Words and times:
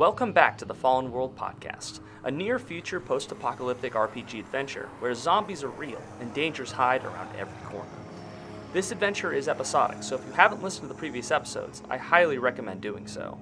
Welcome 0.00 0.32
back 0.32 0.56
to 0.56 0.64
the 0.64 0.72
Fallen 0.72 1.12
World 1.12 1.36
podcast, 1.36 2.00
a 2.24 2.30
near 2.30 2.58
future 2.58 3.00
post 3.00 3.32
apocalyptic 3.32 3.92
RPG 3.92 4.40
adventure 4.40 4.88
where 4.98 5.12
zombies 5.12 5.62
are 5.62 5.68
real 5.68 6.00
and 6.20 6.32
dangers 6.32 6.72
hide 6.72 7.04
around 7.04 7.28
every 7.36 7.62
corner. 7.66 7.90
This 8.72 8.92
adventure 8.92 9.34
is 9.34 9.46
episodic, 9.46 10.02
so 10.02 10.14
if 10.14 10.24
you 10.24 10.32
haven't 10.32 10.62
listened 10.62 10.84
to 10.84 10.88
the 10.88 10.98
previous 10.98 11.30
episodes, 11.30 11.82
I 11.90 11.98
highly 11.98 12.38
recommend 12.38 12.80
doing 12.80 13.06
so. 13.06 13.38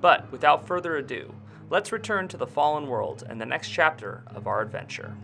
But 0.00 0.32
without 0.32 0.66
further 0.66 0.96
ado, 0.96 1.34
let's 1.68 1.92
return 1.92 2.28
to 2.28 2.38
the 2.38 2.46
Fallen 2.46 2.86
World 2.86 3.24
and 3.28 3.38
the 3.38 3.44
next 3.44 3.68
chapter 3.68 4.22
of 4.28 4.46
our 4.46 4.62
adventure. 4.62 5.14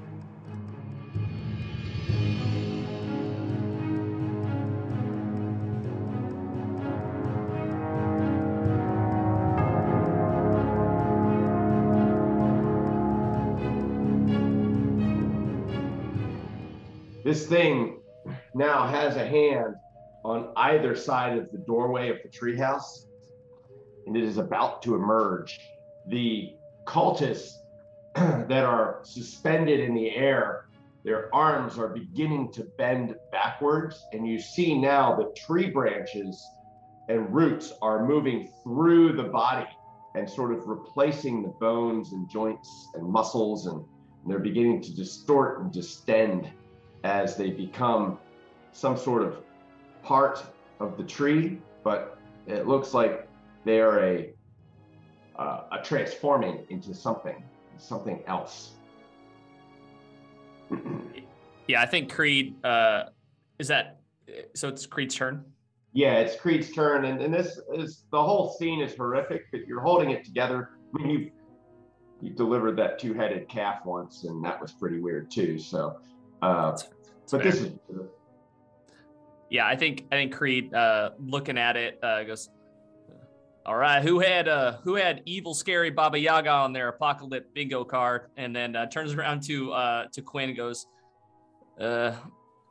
This 17.36 17.46
thing 17.46 18.00
now 18.54 18.86
has 18.86 19.16
a 19.16 19.26
hand 19.26 19.74
on 20.24 20.54
either 20.56 20.96
side 20.96 21.36
of 21.36 21.52
the 21.52 21.58
doorway 21.58 22.08
of 22.08 22.16
the 22.22 22.30
treehouse, 22.30 23.08
and 24.06 24.16
it 24.16 24.24
is 24.24 24.38
about 24.38 24.80
to 24.84 24.94
emerge. 24.94 25.60
The 26.08 26.54
cultists 26.86 27.58
that 28.14 28.64
are 28.64 29.00
suspended 29.02 29.80
in 29.80 29.92
the 29.92 30.16
air, 30.16 30.64
their 31.04 31.28
arms 31.34 31.78
are 31.78 31.88
beginning 31.88 32.52
to 32.52 32.64
bend 32.78 33.14
backwards, 33.30 34.02
and 34.14 34.26
you 34.26 34.40
see 34.40 34.74
now 34.74 35.14
the 35.14 35.30
tree 35.36 35.68
branches 35.68 36.42
and 37.10 37.34
roots 37.34 37.70
are 37.82 38.06
moving 38.06 38.48
through 38.62 39.12
the 39.12 39.24
body 39.24 39.68
and 40.14 40.26
sort 40.26 40.54
of 40.54 40.66
replacing 40.66 41.42
the 41.42 41.52
bones 41.60 42.14
and 42.14 42.30
joints 42.30 42.88
and 42.94 43.06
muscles, 43.06 43.66
and, 43.66 43.76
and 43.76 44.32
they're 44.32 44.38
beginning 44.38 44.80
to 44.80 44.96
distort 44.96 45.60
and 45.60 45.70
distend 45.70 46.50
as 47.06 47.36
they 47.36 47.50
become 47.50 48.18
some 48.72 48.96
sort 48.96 49.22
of 49.22 49.36
part 50.02 50.44
of 50.80 50.96
the 50.96 51.04
tree, 51.04 51.58
but 51.84 52.18
it 52.46 52.66
looks 52.66 52.92
like 52.92 53.28
they 53.64 53.80
are 53.80 54.04
a 54.04 54.32
uh, 55.38 55.62
a 55.72 55.82
transforming 55.82 56.66
into 56.70 56.94
something 56.94 57.42
something 57.78 58.22
else. 58.26 58.72
yeah, 61.68 61.80
I 61.80 61.86
think 61.86 62.12
Creed 62.12 62.64
uh, 62.64 63.04
is 63.58 63.68
that. 63.68 64.00
So 64.54 64.68
it's 64.68 64.84
Creed's 64.86 65.14
turn. 65.14 65.44
Yeah, 65.92 66.14
it's 66.14 66.36
Creed's 66.36 66.72
turn, 66.72 67.04
and, 67.04 67.22
and 67.22 67.32
this 67.32 67.60
is 67.74 68.04
the 68.10 68.22
whole 68.22 68.52
scene 68.58 68.80
is 68.82 68.94
horrific, 68.96 69.44
but 69.52 69.66
you're 69.66 69.80
holding 69.80 70.10
it 70.10 70.24
together. 70.24 70.70
I 70.94 71.02
mean, 71.02 71.10
you 71.10 71.30
you 72.20 72.30
delivered 72.30 72.76
that 72.78 72.98
two-headed 72.98 73.48
calf 73.48 73.84
once, 73.84 74.24
and 74.24 74.44
that 74.44 74.60
was 74.60 74.72
pretty 74.72 74.98
weird 74.98 75.30
too. 75.30 75.58
So, 75.58 76.00
uh, 76.42 76.76
but 77.30 77.42
this 77.42 77.60
is 77.60 77.72
yeah, 79.50 79.66
I 79.66 79.76
think 79.76 80.06
I 80.10 80.16
think 80.16 80.34
Creed 80.34 80.74
uh, 80.74 81.10
looking 81.18 81.58
at 81.58 81.76
it 81.76 81.98
uh, 82.02 82.24
goes, 82.24 82.50
all 83.64 83.76
right, 83.76 84.02
who 84.02 84.18
had 84.18 84.48
uh, 84.48 84.78
who 84.82 84.94
had 84.94 85.22
evil 85.24 85.54
scary 85.54 85.90
Baba 85.90 86.18
Yaga 86.18 86.50
on 86.50 86.72
their 86.72 86.88
apocalypse 86.88 87.48
bingo 87.54 87.84
card, 87.84 88.30
and 88.36 88.54
then 88.54 88.74
uh, 88.74 88.86
turns 88.86 89.14
around 89.14 89.42
to 89.44 89.72
uh, 89.72 90.06
to 90.12 90.22
Quinn 90.22 90.48
and 90.48 90.56
goes, 90.56 90.86
uh, 91.80 92.12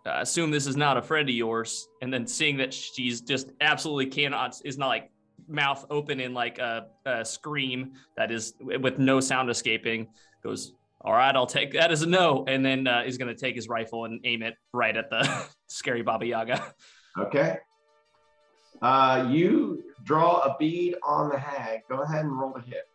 I 0.06 0.22
assume 0.22 0.52
this 0.52 0.68
is 0.68 0.76
not 0.76 0.98
a 0.98 1.02
friend 1.02 1.30
of 1.30 1.36
yours, 1.36 1.88
and 2.02 2.14
then 2.14 2.28
seeing 2.28 2.58
that 2.58 2.74
she's 2.74 3.22
just 3.22 3.52
absolutely 3.62 4.08
cannot 4.08 4.60
is 4.66 4.78
not 4.78 4.88
like 4.88 5.12
mouth 5.48 5.86
open 5.90 6.20
in 6.20 6.34
like 6.34 6.58
a, 6.60 6.88
a 7.06 7.24
scream 7.24 7.94
that 8.18 8.32
is 8.32 8.56
with 8.60 8.98
no 8.98 9.20
sound 9.20 9.50
escaping 9.50 10.08
goes 10.44 10.74
all 11.06 11.14
right, 11.14 11.36
I'll 11.36 11.46
take 11.46 11.74
that 11.74 11.92
as 11.92 12.02
a 12.02 12.08
no. 12.08 12.46
And 12.48 12.66
then 12.66 12.88
uh, 12.88 13.04
he's 13.04 13.20
going 13.20 13.34
to 13.34 13.40
take 13.40 13.54
his 13.54 13.70
rifle 13.70 14.06
and 14.06 14.20
aim 14.24 14.42
it 14.42 14.56
right 14.74 14.98
at 14.98 15.12
the 15.12 15.46
scary 15.68 16.02
Baba 16.02 16.26
Yaga. 16.26 16.74
Okay. 17.18 17.60
Uh, 18.82 19.28
you 19.32 19.84
draw 20.04 20.40
a 20.40 20.56
bead 20.60 20.96
on 21.04 21.30
the 21.30 21.38
hag. 21.38 21.82
Go 21.88 22.02
ahead 22.02 22.26
and 22.26 22.38
roll 22.38 22.56
a 22.56 22.62
hit. 22.62 22.90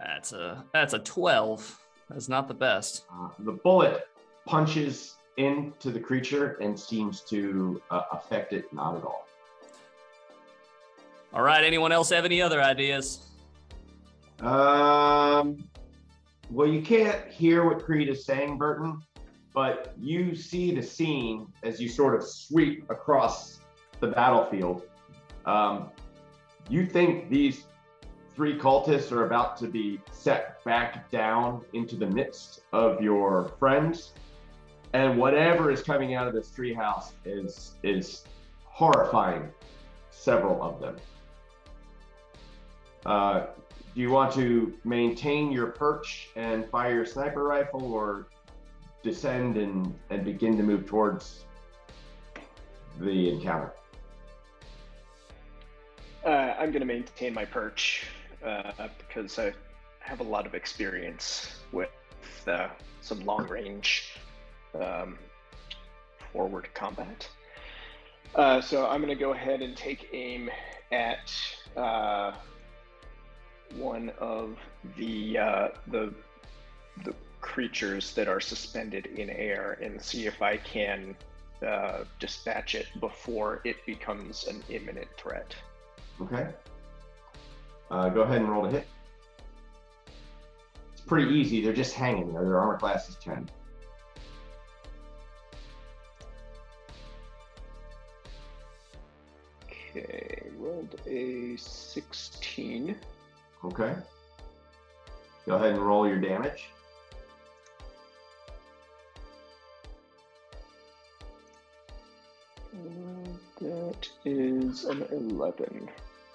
That's 0.00 0.32
a 0.32 0.64
that's 0.72 0.94
a 0.94 0.98
twelve. 0.98 1.78
That's 2.10 2.28
not 2.28 2.48
the 2.48 2.54
best. 2.54 3.04
Uh, 3.12 3.28
the 3.38 3.52
bullet 3.52 4.08
punches 4.46 5.14
into 5.36 5.92
the 5.92 6.00
creature 6.00 6.58
and 6.60 6.78
seems 6.78 7.20
to 7.20 7.80
uh, 7.90 8.02
affect 8.10 8.52
it 8.52 8.72
not 8.72 8.96
at 8.96 9.04
all. 9.04 9.28
All 11.32 11.42
right. 11.42 11.62
Anyone 11.62 11.92
else 11.92 12.10
have 12.10 12.24
any 12.24 12.42
other 12.42 12.60
ideas? 12.60 13.31
Um, 14.42 15.64
well, 16.50 16.66
you 16.66 16.82
can't 16.82 17.28
hear 17.28 17.64
what 17.64 17.84
Creed 17.84 18.08
is 18.08 18.26
saying, 18.26 18.58
Burton, 18.58 19.00
but 19.54 19.94
you 19.98 20.34
see 20.34 20.74
the 20.74 20.82
scene 20.82 21.46
as 21.62 21.80
you 21.80 21.88
sort 21.88 22.14
of 22.14 22.26
sweep 22.26 22.90
across 22.90 23.60
the 24.00 24.08
battlefield. 24.08 24.82
Um, 25.46 25.90
you 26.68 26.84
think 26.84 27.30
these 27.30 27.64
three 28.34 28.58
cultists 28.58 29.12
are 29.12 29.26
about 29.26 29.56
to 29.58 29.68
be 29.68 30.00
set 30.10 30.62
back 30.64 31.10
down 31.10 31.64
into 31.72 31.96
the 31.96 32.06
midst 32.06 32.62
of 32.72 33.00
your 33.00 33.52
friends, 33.58 34.12
and 34.92 35.18
whatever 35.18 35.70
is 35.70 35.82
coming 35.82 36.14
out 36.14 36.26
of 36.26 36.34
this 36.34 36.48
treehouse 36.48 37.12
is 37.24 37.76
is 37.82 38.24
horrifying 38.64 39.48
several 40.10 40.62
of 40.62 40.80
them. 40.80 40.96
Uh, 43.04 43.46
do 43.94 44.00
you 44.00 44.10
want 44.10 44.32
to 44.34 44.72
maintain 44.84 45.52
your 45.52 45.66
perch 45.66 46.30
and 46.36 46.68
fire 46.70 46.94
your 46.94 47.06
sniper 47.06 47.44
rifle 47.44 47.92
or 47.92 48.26
descend 49.02 49.56
and, 49.56 49.94
and 50.10 50.24
begin 50.24 50.56
to 50.56 50.62
move 50.62 50.86
towards 50.86 51.44
the 53.00 53.30
encounter? 53.30 53.72
Uh, 56.24 56.54
I'm 56.58 56.70
going 56.70 56.80
to 56.80 56.86
maintain 56.86 57.34
my 57.34 57.44
perch 57.44 58.06
uh, 58.44 58.88
because 58.98 59.38
I 59.38 59.52
have 59.98 60.20
a 60.20 60.24
lot 60.24 60.46
of 60.46 60.54
experience 60.54 61.60
with 61.72 61.90
uh, 62.46 62.68
some 63.00 63.20
long 63.26 63.46
range 63.48 64.16
um, 64.80 65.18
forward 66.32 66.68
combat. 66.74 67.28
Uh, 68.34 68.60
so 68.60 68.86
I'm 68.86 69.02
going 69.02 69.16
to 69.16 69.20
go 69.20 69.32
ahead 69.32 69.60
and 69.60 69.76
take 69.76 70.08
aim 70.12 70.48
at 70.90 71.32
uh, 71.76 72.32
one 73.76 74.10
of 74.18 74.56
the 74.96 75.38
uh, 75.38 75.68
the 75.88 76.12
the 77.04 77.14
creatures 77.40 78.14
that 78.14 78.28
are 78.28 78.40
suspended 78.40 79.06
in 79.06 79.28
air 79.30 79.78
and 79.82 80.00
see 80.00 80.26
if 80.26 80.40
I 80.40 80.56
can 80.56 81.16
uh, 81.66 82.04
dispatch 82.18 82.74
it 82.74 82.86
before 83.00 83.60
it 83.64 83.84
becomes 83.86 84.46
an 84.46 84.62
imminent 84.68 85.08
threat. 85.16 85.54
Okay. 86.20 86.48
Uh, 87.90 88.08
go 88.08 88.22
ahead 88.22 88.38
and 88.38 88.48
roll 88.48 88.64
to 88.64 88.70
hit. 88.70 88.86
It's 90.92 91.02
pretty 91.02 91.32
easy. 91.32 91.62
They're 91.62 91.72
just 91.72 91.94
hanging 91.94 92.32
there. 92.32 92.42
Their 92.42 92.58
armor 92.58 92.78
class 92.78 93.08
is 93.08 93.16
10. 93.16 93.48
Okay, 99.64 100.42
rolled 100.56 101.00
a 101.06 101.56
16. 101.56 102.96
Okay. 103.64 103.94
Go 105.46 105.56
ahead 105.56 105.72
and 105.72 105.80
roll 105.80 106.06
your 106.06 106.20
damage. 106.20 106.68
that 113.62 114.08
is 114.24 114.84
an 114.84 115.04
11. 115.10 115.88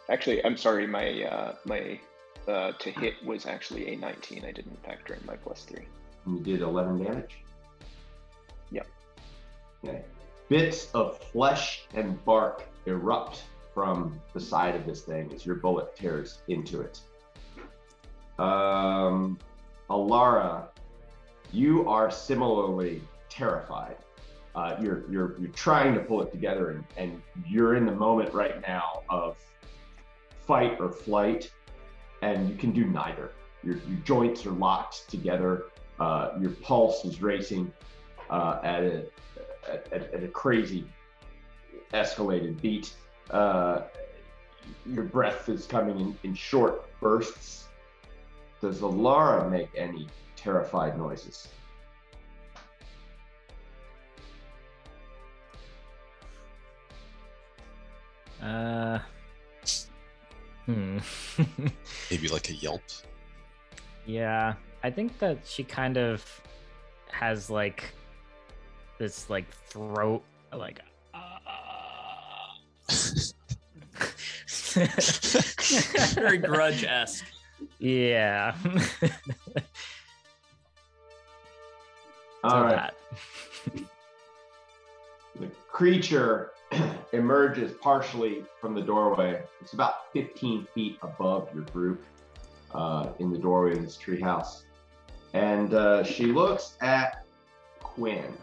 Actually, 0.09 0.44
I'm 0.45 0.57
sorry, 0.57 0.88
my 0.88 1.24
uh, 1.24 1.56
my 1.65 2.00
uh, 2.47 2.71
to 2.79 2.91
hit 2.91 3.13
was 3.25 3.45
actually 3.45 3.94
a 3.94 3.97
19. 3.97 4.45
I 4.45 4.51
didn't 4.51 4.81
factor 4.85 5.13
in 5.13 5.25
my 5.25 5.35
plus 5.35 5.63
three. 5.63 5.85
And 6.25 6.38
you 6.38 6.44
did 6.44 6.62
11 6.62 7.03
damage? 7.03 7.39
Yep. 8.71 8.88
Okay. 9.83 10.03
Bits 10.47 10.89
of 10.94 11.19
flesh 11.31 11.83
and 11.94 12.24
bark 12.24 12.63
erupt 12.85 13.44
from 13.74 14.19
the 14.33 14.39
side 14.39 14.75
of 14.75 14.85
this 14.85 15.01
thing 15.01 15.29
as 15.33 15.45
your 15.45 15.56
bullet 15.56 15.95
tears 15.95 16.39
into 16.47 16.81
it. 16.81 17.01
Um, 18.39 19.38
Alara, 19.89 20.68
you 21.51 21.88
are 21.88 22.12
similarly 22.12 23.01
terrified. 23.30 23.98
Uh, 24.56 24.75
you're 24.81 25.04
you're 25.10 25.36
you're 25.39 25.51
trying 25.51 25.94
to 25.94 26.00
pull 26.00 26.22
it 26.22 26.31
together, 26.31 26.72
and, 26.72 26.84
and 26.98 27.22
you're 27.48 27.75
in 27.75 27.86
the 27.86 27.92
moment 27.92 28.34
right 28.34 28.62
now 28.68 29.04
of 29.10 29.38
fight 30.45 30.78
or 30.80 30.89
flight, 30.89 31.51
and 32.22 32.50
you 32.50 32.56
can 32.56 32.72
do 32.72 32.86
neither. 32.86 33.31
Your 33.63 33.75
your 33.75 34.00
joints 34.04 34.45
are 34.45 34.51
locked 34.51 35.10
together. 35.10 35.66
Uh, 36.00 36.31
your 36.39 36.51
pulse 36.51 37.06
is 37.06 37.22
racing 37.22 37.72
uh, 38.30 38.60
at, 38.63 38.84
a, 38.84 39.06
at, 39.68 40.13
at, 40.13 40.24
a 40.24 40.28
crazy 40.28 40.86
escalated 41.94 42.62
beat. 42.62 42.94
Uh, 43.31 43.81
your 44.86 45.04
breath 45.04 45.50
is 45.50 45.66
coming 45.66 46.00
in, 46.00 46.18
in 46.24 46.36
short 46.36 46.88
bursts. 47.00 47.66
Does 48.59 48.81
Alara 48.81 49.50
make 49.50 49.69
any 49.75 50.07
terrified 50.36 50.98
noises? 50.98 51.48
Uh. 58.42 59.00
Hmm. 60.65 60.98
Maybe 62.12 62.27
like 62.27 62.50
a 62.50 62.54
yelp. 62.54 62.81
yeah, 64.06 64.56
I 64.83 64.89
think 64.92 65.18
that 65.19 65.39
she 65.45 65.63
kind 65.63 65.98
of 65.98 66.25
has 67.12 67.50
like 67.50 67.94
this 68.98 69.30
like 69.30 69.50
throat 69.68 70.24
like. 70.53 70.81
Very 76.15 76.38
grudge 76.38 76.83
esque. 76.83 77.25
Yeah. 77.79 78.56
All 82.44 82.63
right. 82.63 82.94
The 85.39 85.47
creature 85.69 86.51
emerges 87.13 87.74
partially 87.81 88.44
from 88.59 88.74
the 88.74 88.81
doorway. 88.81 89.41
It's 89.62 89.74
about 89.74 90.12
15 90.13 90.68
feet 90.74 90.97
above 91.01 91.50
your 91.53 91.63
group 91.65 92.03
uh, 92.74 93.09
in 93.19 93.31
the 93.31 93.38
doorway 93.38 93.74
of 93.74 93.83
this 93.83 93.97
treehouse. 93.97 94.63
And 95.33 95.74
uh, 95.74 96.03
she 96.03 96.27
looks 96.27 96.77
at 96.81 97.25
Quinn. 97.79 98.33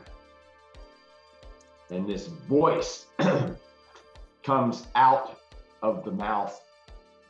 And 1.90 2.08
this 2.08 2.26
voice 2.26 3.06
comes 4.42 4.86
out 4.94 5.40
of 5.82 6.04
the 6.04 6.10
mouth. 6.10 6.60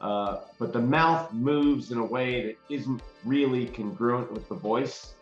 Uh, 0.04 0.40
but 0.58 0.74
the 0.74 0.80
mouth 0.80 1.32
moves 1.32 1.90
in 1.90 1.96
a 1.96 2.04
way 2.04 2.44
that 2.44 2.56
isn't 2.68 3.00
really 3.24 3.64
congruent 3.64 4.30
with 4.30 4.46
the 4.50 4.54
voice. 4.54 5.14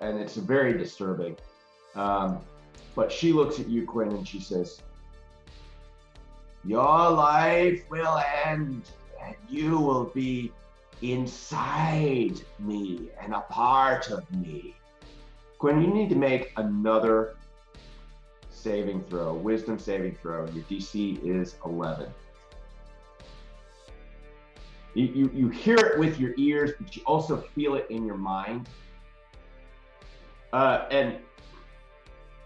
And 0.00 0.18
it's 0.18 0.34
very 0.34 0.76
disturbing. 0.76 1.36
Um, 1.94 2.40
but 2.96 3.12
she 3.12 3.32
looks 3.32 3.60
at 3.60 3.68
you, 3.68 3.86
Quinn, 3.86 4.08
and 4.08 4.26
she 4.26 4.40
says, 4.40 4.82
Your 6.64 7.10
life 7.10 7.84
will 7.88 8.20
end, 8.44 8.90
and 9.24 9.36
you 9.48 9.78
will 9.78 10.06
be 10.06 10.50
inside 11.00 12.40
me 12.58 13.10
and 13.22 13.34
a 13.34 13.40
part 13.42 14.10
of 14.10 14.28
me. 14.32 14.74
Quinn, 15.58 15.80
you 15.80 15.94
need 15.94 16.08
to 16.08 16.16
make 16.16 16.52
another 16.56 17.36
saving 18.50 19.04
throw, 19.04 19.32
wisdom 19.34 19.78
saving 19.78 20.16
throw. 20.16 20.44
Your 20.48 20.64
DC 20.64 21.24
is 21.24 21.54
11. 21.64 22.08
You, 24.94 25.06
you, 25.06 25.30
you 25.34 25.48
hear 25.48 25.76
it 25.76 25.98
with 25.98 26.20
your 26.20 26.34
ears, 26.36 26.72
but 26.80 26.94
you 26.96 27.02
also 27.04 27.36
feel 27.36 27.74
it 27.74 27.86
in 27.90 28.06
your 28.06 28.16
mind. 28.16 28.68
Uh, 30.52 30.86
and 30.90 31.18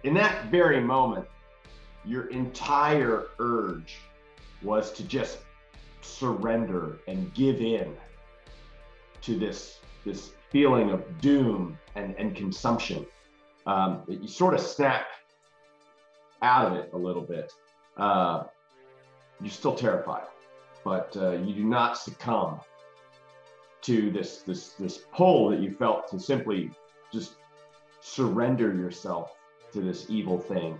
in 0.02 0.14
that 0.14 0.46
very 0.46 0.80
moment, 0.80 1.26
your 2.04 2.28
entire 2.30 3.26
urge 3.38 3.98
was 4.62 4.92
to 4.92 5.02
just 5.04 5.38
surrender 6.00 6.98
and 7.06 7.32
give 7.34 7.60
in 7.60 7.94
to 9.20 9.38
this 9.38 9.80
this 10.04 10.32
feeling 10.50 10.90
of 10.90 11.20
doom 11.20 11.76
and, 11.96 12.14
and 12.16 12.34
consumption. 12.34 13.04
Um, 13.66 14.02
you 14.08 14.26
sort 14.26 14.54
of 14.54 14.60
snap 14.60 15.06
out 16.40 16.72
of 16.72 16.78
it 16.78 16.90
a 16.94 16.96
little 16.96 17.22
bit. 17.22 17.52
Uh, 17.96 18.44
you're 19.40 19.50
still 19.50 19.74
terrified, 19.74 20.24
but 20.88 21.14
uh, 21.18 21.32
you 21.32 21.52
do 21.52 21.64
not 21.64 21.98
succumb 21.98 22.58
to 23.82 24.10
this 24.10 24.38
this 24.38 24.70
this 24.70 25.04
pull 25.12 25.50
that 25.50 25.60
you 25.60 25.70
felt 25.70 26.08
to 26.08 26.18
simply 26.18 26.70
just 27.12 27.34
surrender 28.00 28.74
yourself 28.74 29.36
to 29.70 29.82
this 29.82 30.06
evil 30.08 30.38
thing. 30.38 30.78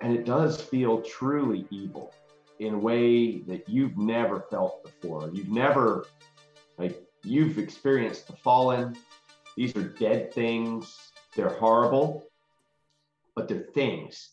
And 0.00 0.14
it 0.14 0.24
does 0.24 0.60
feel 0.60 1.02
truly 1.02 1.66
evil 1.70 2.14
in 2.60 2.74
a 2.74 2.78
way 2.78 3.38
that 3.40 3.68
you've 3.68 3.98
never 3.98 4.44
felt 4.48 4.84
before. 4.84 5.28
You've 5.32 5.50
never, 5.50 6.06
like, 6.78 7.02
you've 7.24 7.58
experienced 7.58 8.28
the 8.28 8.34
fallen. 8.34 8.96
These 9.56 9.74
are 9.76 9.82
dead 9.82 10.32
things. 10.32 10.96
They're 11.34 11.48
horrible, 11.58 12.26
but 13.34 13.48
they're 13.48 13.70
things. 13.74 14.30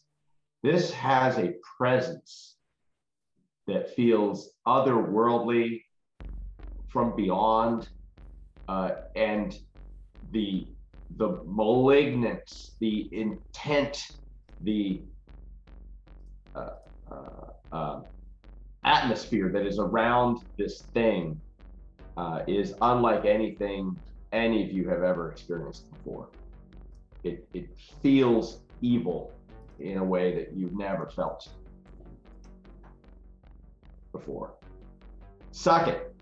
This 0.61 0.91
has 0.91 1.39
a 1.39 1.55
presence 1.77 2.52
that 3.67 3.95
feels 3.95 4.51
otherworldly 4.67 5.81
from 6.87 7.15
beyond. 7.15 7.87
Uh, 8.67 8.91
and 9.15 9.55
the 10.31 10.67
the 11.17 11.41
malignance, 11.45 12.75
the 12.79 13.09
intent, 13.11 14.01
the 14.61 15.03
uh, 16.55 16.69
uh, 17.11 17.75
uh, 17.75 18.01
atmosphere 18.83 19.51
that 19.51 19.65
is 19.65 19.79
around 19.79 20.39
this 20.57 20.85
thing 20.93 21.39
uh, 22.17 22.39
is 22.47 22.73
unlike 22.81 23.25
anything 23.25 23.95
any 24.31 24.63
of 24.63 24.71
you 24.71 24.87
have 24.89 25.03
ever 25.03 25.31
experienced 25.31 25.85
before. 25.91 26.29
It, 27.23 27.47
it 27.53 27.69
feels 28.01 28.61
evil 28.81 29.31
in 29.79 29.97
a 29.97 30.03
way 30.03 30.35
that 30.35 30.55
you've 30.55 30.77
never 30.77 31.09
felt 31.09 31.47
before. 34.13 34.53
Socket. 35.51 36.15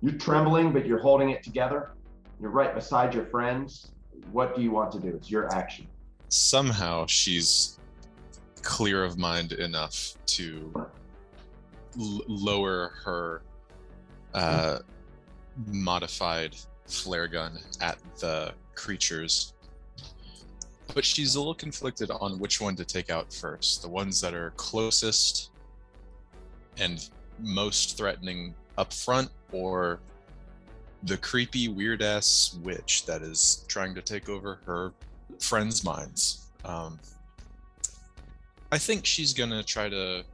You're 0.00 0.14
trembling, 0.14 0.72
but 0.72 0.86
you're 0.86 1.00
holding 1.00 1.30
it 1.30 1.42
together. 1.42 1.92
You're 2.40 2.50
right 2.50 2.74
beside 2.74 3.14
your 3.14 3.26
friends. 3.26 3.92
What 4.32 4.56
do 4.56 4.62
you 4.62 4.70
want 4.70 4.90
to 4.92 4.98
do? 4.98 5.08
It's 5.08 5.30
your 5.30 5.52
action. 5.52 5.86
Somehow 6.28 7.06
she's 7.06 7.78
clear 8.62 9.04
of 9.04 9.18
mind 9.18 9.52
enough 9.52 10.14
to 10.26 10.72
l- 12.00 12.22
lower 12.26 12.92
her 13.04 13.42
uh, 14.32 14.78
modified 15.66 16.56
flare 16.86 17.28
gun 17.28 17.58
at 17.80 17.98
the 18.18 18.52
creatures. 18.74 19.54
But 20.94 21.04
she's 21.04 21.34
a 21.36 21.38
little 21.38 21.54
conflicted 21.54 22.10
on 22.10 22.38
which 22.38 22.60
one 22.60 22.76
to 22.76 22.84
take 22.84 23.10
out 23.10 23.32
first. 23.32 23.82
The 23.82 23.88
ones 23.88 24.20
that 24.20 24.34
are 24.34 24.52
closest 24.56 25.50
and 26.78 27.08
most 27.38 27.96
threatening 27.96 28.54
up 28.78 28.92
front, 28.92 29.30
or 29.52 30.00
the 31.04 31.16
creepy 31.16 31.68
weird 31.68 32.02
ass 32.02 32.58
witch 32.62 33.04
that 33.06 33.22
is 33.22 33.64
trying 33.68 33.94
to 33.94 34.02
take 34.02 34.28
over 34.28 34.60
her 34.66 34.92
friends' 35.40 35.84
minds. 35.84 36.46
Um, 36.64 36.98
I 38.70 38.78
think 38.78 39.04
she's 39.04 39.32
gonna 39.32 39.62
try 39.62 39.88
to, 39.88 40.24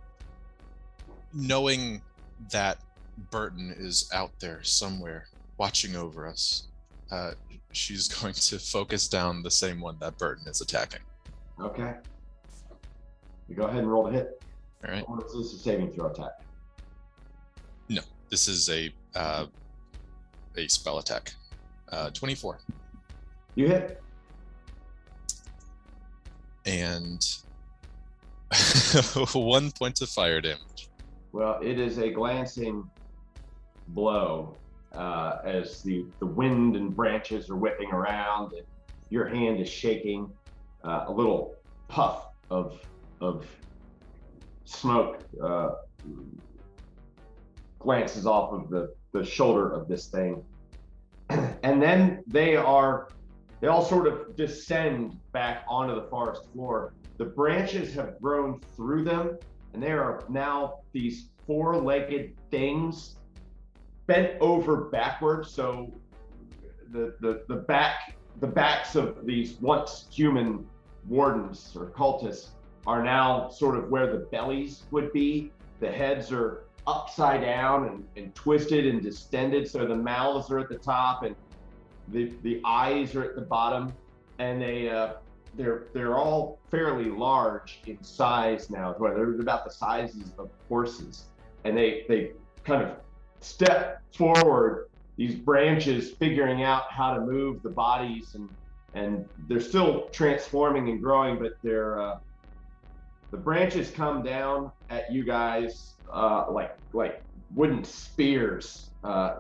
knowing 1.32 2.02
that 2.50 2.78
Burton 3.30 3.74
is 3.76 4.08
out 4.12 4.30
there 4.38 4.62
somewhere 4.62 5.26
watching 5.56 5.96
over 5.96 6.26
us. 6.26 6.68
Uh, 7.10 7.32
she's 7.72 8.08
going 8.20 8.34
to 8.34 8.58
focus 8.58 9.08
down 9.08 9.42
the 9.42 9.50
same 9.50 9.80
one 9.80 9.96
that 10.00 10.16
Burton 10.18 10.46
is 10.46 10.60
attacking. 10.60 11.00
Okay. 11.60 11.94
You 13.48 13.56
go 13.56 13.64
ahead 13.64 13.78
and 13.78 13.90
roll 13.90 14.04
the 14.04 14.12
hit. 14.12 14.42
All 14.84 14.92
right. 14.92 15.04
Or 15.08 15.24
is 15.24 15.52
a 15.54 15.58
saving 15.58 15.92
throw 15.92 16.10
attack? 16.10 16.40
No, 17.88 18.02
this 18.30 18.48
is 18.48 18.68
a 18.68 18.92
uh, 19.14 19.46
a 20.56 20.68
spell 20.68 20.98
attack. 20.98 21.32
Uh, 21.90 22.10
24. 22.10 22.58
You 23.54 23.68
hit. 23.68 24.02
And 26.66 27.24
one 29.32 29.70
point 29.72 30.02
of 30.02 30.10
fire 30.10 30.40
damage. 30.40 30.88
Well, 31.32 31.58
it 31.62 31.78
is 31.78 31.98
a 31.98 32.10
glancing 32.10 32.90
blow 33.88 34.56
uh, 34.92 35.38
as 35.44 35.82
the, 35.82 36.04
the 36.18 36.26
wind 36.26 36.76
and 36.76 36.94
branches 36.94 37.48
are 37.48 37.56
whipping 37.56 37.90
around 37.90 38.52
and 38.52 38.66
your 39.10 39.26
hand 39.26 39.60
is 39.60 39.68
shaking. 39.68 40.30
Uh, 40.84 41.04
a 41.08 41.12
little 41.12 41.56
puff 41.88 42.28
of, 42.50 42.80
of 43.20 43.46
smoke 44.64 45.20
uh, 45.42 45.70
glances 47.78 48.26
off 48.26 48.52
of 48.52 48.70
the, 48.70 48.94
the 49.12 49.24
shoulder 49.24 49.70
of 49.72 49.88
this 49.88 50.06
thing. 50.06 50.42
and 51.30 51.82
then 51.82 52.22
they 52.26 52.56
are, 52.56 53.08
they 53.60 53.68
all 53.68 53.84
sort 53.84 54.06
of 54.06 54.36
descend 54.36 55.18
back 55.32 55.64
onto 55.68 55.94
the 55.94 56.06
forest 56.08 56.42
floor. 56.52 56.92
The 57.16 57.24
branches 57.24 57.94
have 57.94 58.20
grown 58.20 58.60
through 58.76 59.04
them 59.04 59.38
and 59.72 59.82
they 59.82 59.92
are 59.92 60.24
now 60.28 60.80
these 60.92 61.30
four-legged 61.46 62.34
things 62.50 63.16
bent 64.06 64.40
over 64.40 64.84
backwards 64.84 65.50
so 65.50 65.92
the, 66.90 67.14
the 67.20 67.44
the 67.48 67.54
back 67.54 68.14
the 68.40 68.46
backs 68.46 68.96
of 68.96 69.26
these 69.26 69.60
once 69.60 70.06
human 70.10 70.66
wardens 71.06 71.72
or 71.76 71.86
cultists 71.90 72.48
are 72.86 73.02
now 73.02 73.48
sort 73.50 73.76
of 73.76 73.90
where 73.90 74.10
the 74.10 74.26
bellies 74.26 74.84
would 74.90 75.12
be 75.12 75.52
the 75.80 75.90
heads 75.90 76.32
are 76.32 76.64
upside 76.88 77.42
down 77.42 77.86
and, 77.86 78.04
and 78.16 78.34
twisted 78.34 78.86
and 78.86 79.02
distended. 79.02 79.68
So 79.68 79.86
the 79.86 79.96
mouths 79.96 80.50
are 80.50 80.58
at 80.58 80.68
the 80.68 80.78
top 80.78 81.22
and 81.22 81.36
the 82.08 82.32
the 82.42 82.60
eyes 82.64 83.14
are 83.14 83.22
at 83.22 83.34
the 83.34 83.42
bottom, 83.42 83.92
and 84.38 84.60
they 84.60 84.88
uh, 84.88 85.14
they're 85.54 85.84
they're 85.92 86.16
all 86.16 86.58
fairly 86.70 87.10
large 87.10 87.80
in 87.86 88.02
size 88.02 88.70
now. 88.70 88.94
They're 88.98 89.38
about 89.40 89.64
the 89.64 89.70
sizes 89.70 90.32
of 90.38 90.50
horses, 90.68 91.26
and 91.64 91.76
they 91.76 92.04
they 92.08 92.32
kind 92.64 92.82
of 92.82 92.96
step 93.40 94.02
forward 94.14 94.88
these 95.16 95.34
branches, 95.34 96.12
figuring 96.12 96.62
out 96.62 96.90
how 96.90 97.14
to 97.14 97.20
move 97.20 97.62
the 97.62 97.70
bodies, 97.70 98.34
and 98.34 98.48
and 98.94 99.28
they're 99.48 99.60
still 99.60 100.08
transforming 100.08 100.88
and 100.88 101.02
growing, 101.02 101.38
but 101.38 101.58
they're 101.62 102.00
uh, 102.00 102.18
the 103.30 103.36
branches 103.36 103.90
come 103.90 104.22
down 104.22 104.72
at 104.88 105.12
you 105.12 105.24
guys 105.24 105.94
uh, 106.10 106.50
like 106.50 106.77
like 106.92 107.22
wooden 107.54 107.84
spears 107.84 108.90
uh, 109.04 109.36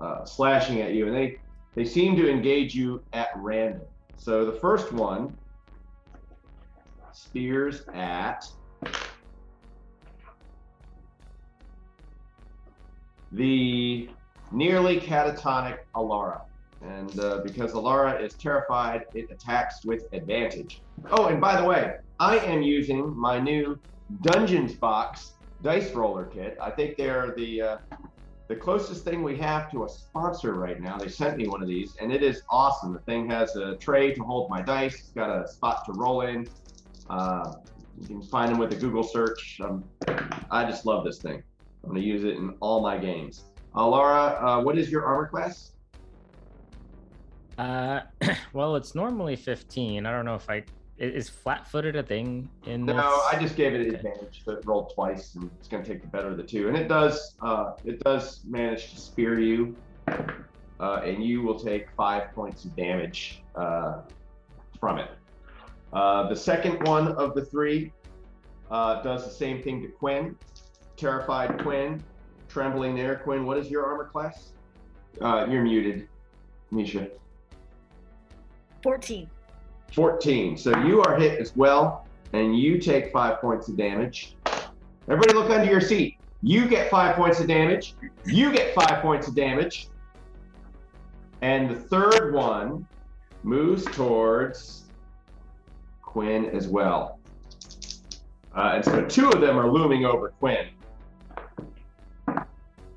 uh, 0.00 0.24
slashing 0.24 0.80
at 0.80 0.92
you, 0.92 1.06
and 1.06 1.14
they 1.14 1.38
they 1.74 1.84
seem 1.84 2.16
to 2.16 2.30
engage 2.30 2.74
you 2.74 3.02
at 3.12 3.28
random. 3.36 3.82
So 4.16 4.44
the 4.44 4.58
first 4.58 4.92
one 4.92 5.36
spears 7.12 7.82
at 7.94 8.44
the 13.32 14.08
nearly 14.52 15.00
catatonic 15.00 15.78
Alara. 15.94 16.40
And 16.82 17.18
uh, 17.20 17.40
because 17.44 17.72
Alara 17.72 18.22
is 18.22 18.34
terrified, 18.34 19.04
it 19.14 19.30
attacks 19.30 19.84
with 19.84 20.04
advantage. 20.12 20.80
Oh, 21.10 21.26
and 21.26 21.40
by 21.40 21.60
the 21.60 21.66
way, 21.66 21.94
I 22.18 22.38
am 22.38 22.62
using 22.62 23.14
my 23.16 23.38
new 23.38 23.78
Dungeons 24.22 24.74
Box 24.74 25.34
dice 25.62 25.92
roller 25.92 26.24
kit. 26.24 26.56
I 26.60 26.70
think 26.70 26.96
they're 26.96 27.32
the 27.36 27.62
uh, 27.62 27.76
the 28.48 28.56
closest 28.56 29.04
thing 29.04 29.22
we 29.22 29.36
have 29.36 29.70
to 29.70 29.84
a 29.84 29.88
sponsor 29.88 30.54
right 30.54 30.80
now. 30.80 30.98
They 30.98 31.08
sent 31.08 31.36
me 31.36 31.46
one 31.46 31.62
of 31.62 31.68
these, 31.68 31.96
and 32.00 32.12
it 32.12 32.22
is 32.22 32.42
awesome. 32.50 32.92
The 32.92 32.98
thing 33.00 33.30
has 33.30 33.54
a 33.54 33.76
tray 33.76 34.12
to 34.14 34.22
hold 34.22 34.50
my 34.50 34.60
dice. 34.60 34.94
It's 34.94 35.10
got 35.10 35.30
a 35.30 35.46
spot 35.46 35.84
to 35.86 35.92
roll 35.92 36.22
in. 36.22 36.48
Uh, 37.08 37.54
you 38.00 38.06
can 38.08 38.22
find 38.22 38.50
them 38.50 38.58
with 38.58 38.72
a 38.72 38.76
Google 38.76 39.04
search. 39.04 39.60
Um, 39.62 39.84
I 40.50 40.64
just 40.64 40.84
love 40.84 41.04
this 41.04 41.18
thing. 41.18 41.42
I'm 41.84 41.90
going 41.90 42.02
to 42.02 42.06
use 42.06 42.24
it 42.24 42.36
in 42.36 42.54
all 42.60 42.82
my 42.82 42.98
games. 42.98 43.44
Uh, 43.74 43.86
Laura, 43.86 44.36
uh, 44.44 44.62
what 44.62 44.76
is 44.76 44.90
your 44.90 45.04
armor 45.04 45.28
class? 45.28 45.72
Uh, 47.56 48.00
well, 48.52 48.74
it's 48.74 48.94
normally 48.94 49.36
15. 49.36 50.06
I 50.06 50.10
don't 50.10 50.24
know 50.24 50.34
if 50.34 50.50
I 50.50 50.64
is 51.00 51.28
flat-footed 51.28 51.96
a 51.96 52.02
thing 52.02 52.48
in 52.66 52.84
No, 52.84 52.94
this? 52.94 53.04
I 53.32 53.38
just 53.40 53.56
gave 53.56 53.74
it 53.74 53.86
Okay. 53.86 53.96
advantage. 53.96 54.42
So 54.44 54.52
it 54.52 54.66
rolled 54.66 54.92
twice, 54.94 55.34
and 55.34 55.50
it's 55.58 55.66
going 55.68 55.82
to 55.82 55.88
take 55.90 56.02
the 56.02 56.08
better 56.08 56.28
of 56.28 56.36
the 56.36 56.42
two. 56.42 56.68
And 56.68 56.76
it 56.76 56.88
does, 56.88 57.34
uh, 57.42 57.72
it 57.84 58.00
does 58.00 58.42
manage 58.44 58.92
to 58.92 59.00
spear 59.00 59.40
you, 59.40 59.74
uh, 60.08 61.00
and 61.04 61.24
you 61.24 61.42
will 61.42 61.58
take 61.58 61.90
five 61.96 62.32
points 62.34 62.64
of 62.66 62.76
damage 62.76 63.42
uh, 63.56 64.02
from 64.78 64.98
it. 64.98 65.10
Uh, 65.92 66.28
the 66.28 66.36
second 66.36 66.86
one 66.86 67.08
of 67.12 67.34
the 67.34 67.44
three 67.44 67.92
uh, 68.70 69.02
does 69.02 69.24
the 69.24 69.30
same 69.30 69.62
thing 69.62 69.82
to 69.82 69.88
Quinn. 69.88 70.36
Terrified 70.96 71.62
Quinn, 71.62 72.02
trembling 72.48 72.94
there. 72.94 73.16
Quinn, 73.16 73.44
what 73.46 73.56
is 73.56 73.70
your 73.70 73.84
armor 73.86 74.04
class? 74.04 74.52
Uh, 75.20 75.46
you're 75.48 75.62
muted, 75.62 76.06
Misha. 76.70 77.08
14. 78.82 79.28
14. 79.94 80.56
So 80.56 80.76
you 80.84 81.02
are 81.02 81.16
hit 81.16 81.40
as 81.40 81.56
well, 81.56 82.06
and 82.32 82.58
you 82.58 82.78
take 82.78 83.12
five 83.12 83.40
points 83.40 83.68
of 83.68 83.76
damage. 83.76 84.36
Everybody 85.08 85.34
look 85.34 85.50
under 85.50 85.70
your 85.70 85.80
seat. 85.80 86.18
You 86.42 86.68
get 86.68 86.90
five 86.90 87.16
points 87.16 87.40
of 87.40 87.48
damage. 87.48 87.94
You 88.24 88.52
get 88.52 88.74
five 88.74 89.02
points 89.02 89.28
of 89.28 89.34
damage. 89.34 89.88
And 91.42 91.70
the 91.70 91.74
third 91.74 92.32
one 92.32 92.86
moves 93.42 93.84
towards 93.86 94.84
Quinn 96.02 96.46
as 96.46 96.68
well. 96.68 97.18
Uh, 98.54 98.72
and 98.74 98.84
so 98.84 99.04
two 99.04 99.28
of 99.30 99.40
them 99.40 99.58
are 99.58 99.70
looming 99.70 100.04
over 100.04 100.30
Quinn. 100.40 100.68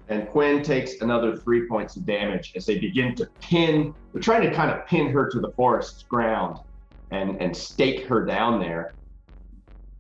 And 0.10 0.28
Quinn 0.28 0.62
takes 0.62 1.02
another 1.02 1.38
three 1.38 1.68
points 1.68 1.96
of 1.96 2.06
damage 2.06 2.54
as 2.56 2.66
they 2.66 2.78
begin 2.78 3.16
to 3.16 3.26
pin, 3.40 3.94
they're 4.12 4.22
trying 4.22 4.42
to 4.48 4.54
kind 4.54 4.70
of 4.70 4.86
pin 4.86 5.10
her 5.12 5.30
to 5.30 5.40
the 5.40 5.52
forest's 5.52 6.04
ground 6.04 6.60
and, 7.14 7.40
and 7.42 7.56
stake 7.56 8.06
her 8.08 8.26
down 8.26 8.60
there. 8.60 8.94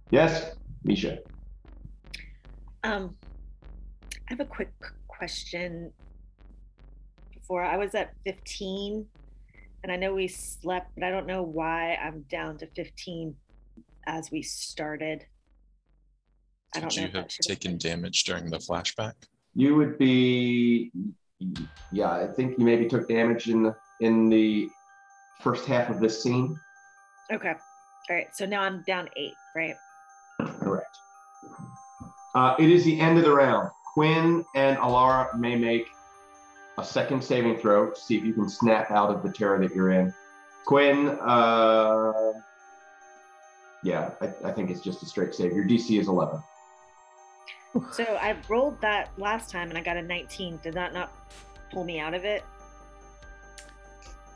Yes, 0.10 0.52
Misha. 0.84 1.20
Um, 2.84 3.16
I 4.12 4.18
have 4.28 4.40
a 4.40 4.46
quick 4.46 4.72
question. 5.08 5.92
Before 7.34 7.64
I 7.64 7.78
was 7.78 7.94
at 7.94 8.14
15, 8.26 9.06
and 9.84 9.92
I 9.92 9.96
know 9.96 10.14
we 10.14 10.28
slept, 10.28 10.92
but 10.96 11.04
I 11.04 11.12
don't 11.12 11.28
know 11.28 11.44
why 11.44 11.96
I'm 11.96 12.22
down 12.30 12.58
to 12.60 12.68
15 12.76 13.36
as 14.08 14.32
we 14.32 14.42
started. 14.42 15.26
I 16.76 16.80
don't 16.80 16.90
Did 16.90 16.96
know 16.96 17.02
you 17.02 17.08
if 17.08 17.14
that 17.14 17.20
have 17.20 17.32
have 17.32 17.40
taken 17.58 17.72
been- 17.74 17.78
damage 17.92 18.24
during 18.24 18.50
the 18.50 18.58
flashback? 18.58 19.14
You 19.56 19.76
would 19.76 20.00
be, 20.00 20.92
yeah, 21.92 22.10
I 22.12 22.26
think 22.28 22.58
you 22.58 22.66
maybe 22.66 22.88
took 22.88 23.08
damage 23.08 23.48
in 23.48 23.62
the 23.62 23.76
in 24.02 24.28
the 24.30 24.68
first 25.42 25.66
half 25.68 25.92
of 25.92 26.00
this 26.00 26.24
scene. 26.24 26.60
Okay. 27.32 27.54
All 28.10 28.16
right. 28.16 28.28
So 28.36 28.46
now 28.46 28.62
I'm 28.62 28.84
down 28.84 29.10
eight, 29.16 29.36
right? 29.56 29.76
Correct. 30.60 30.98
Uh, 32.36 32.56
it 32.60 32.70
is 32.70 32.84
the 32.84 33.00
end 33.00 33.18
of 33.18 33.24
the 33.24 33.34
round. 33.34 33.70
Quinn 33.94 34.44
and 34.56 34.78
Alara 34.78 35.38
may 35.38 35.56
make 35.56 35.88
a 36.78 36.84
second 36.84 37.24
saving 37.24 37.58
throw 37.58 37.92
to 37.92 38.00
see 38.00 38.18
if 38.18 38.24
you 38.24 38.34
can 38.34 38.50
snap 38.50 38.90
out 38.90 39.12
of 39.12 39.22
the 39.22 39.32
terror 39.32 39.60
that 39.60 39.76
you're 39.76 39.92
in. 39.92 40.14
Quinn, 40.66 41.10
uh, 41.22 42.34
yeah, 43.84 44.12
I, 44.22 44.34
I 44.46 44.52
think 44.52 44.72
it's 44.72 44.82
just 44.82 45.04
a 45.04 45.06
straight 45.06 45.36
save. 45.36 45.54
Your 45.54 45.66
DC 45.66 46.00
is 46.00 46.08
11. 46.08 46.42
So 47.92 48.04
I 48.04 48.36
rolled 48.50 48.80
that 48.82 49.10
last 49.18 49.50
time 49.50 49.70
and 49.70 49.78
I 49.78 49.82
got 49.82 49.98
a 49.98 50.02
19. 50.02 50.60
Did 50.64 50.74
that 50.74 50.94
not 50.94 51.12
pull 51.72 51.84
me 51.84 52.00
out 52.00 52.14
of 52.14 52.24
it? 52.24 52.44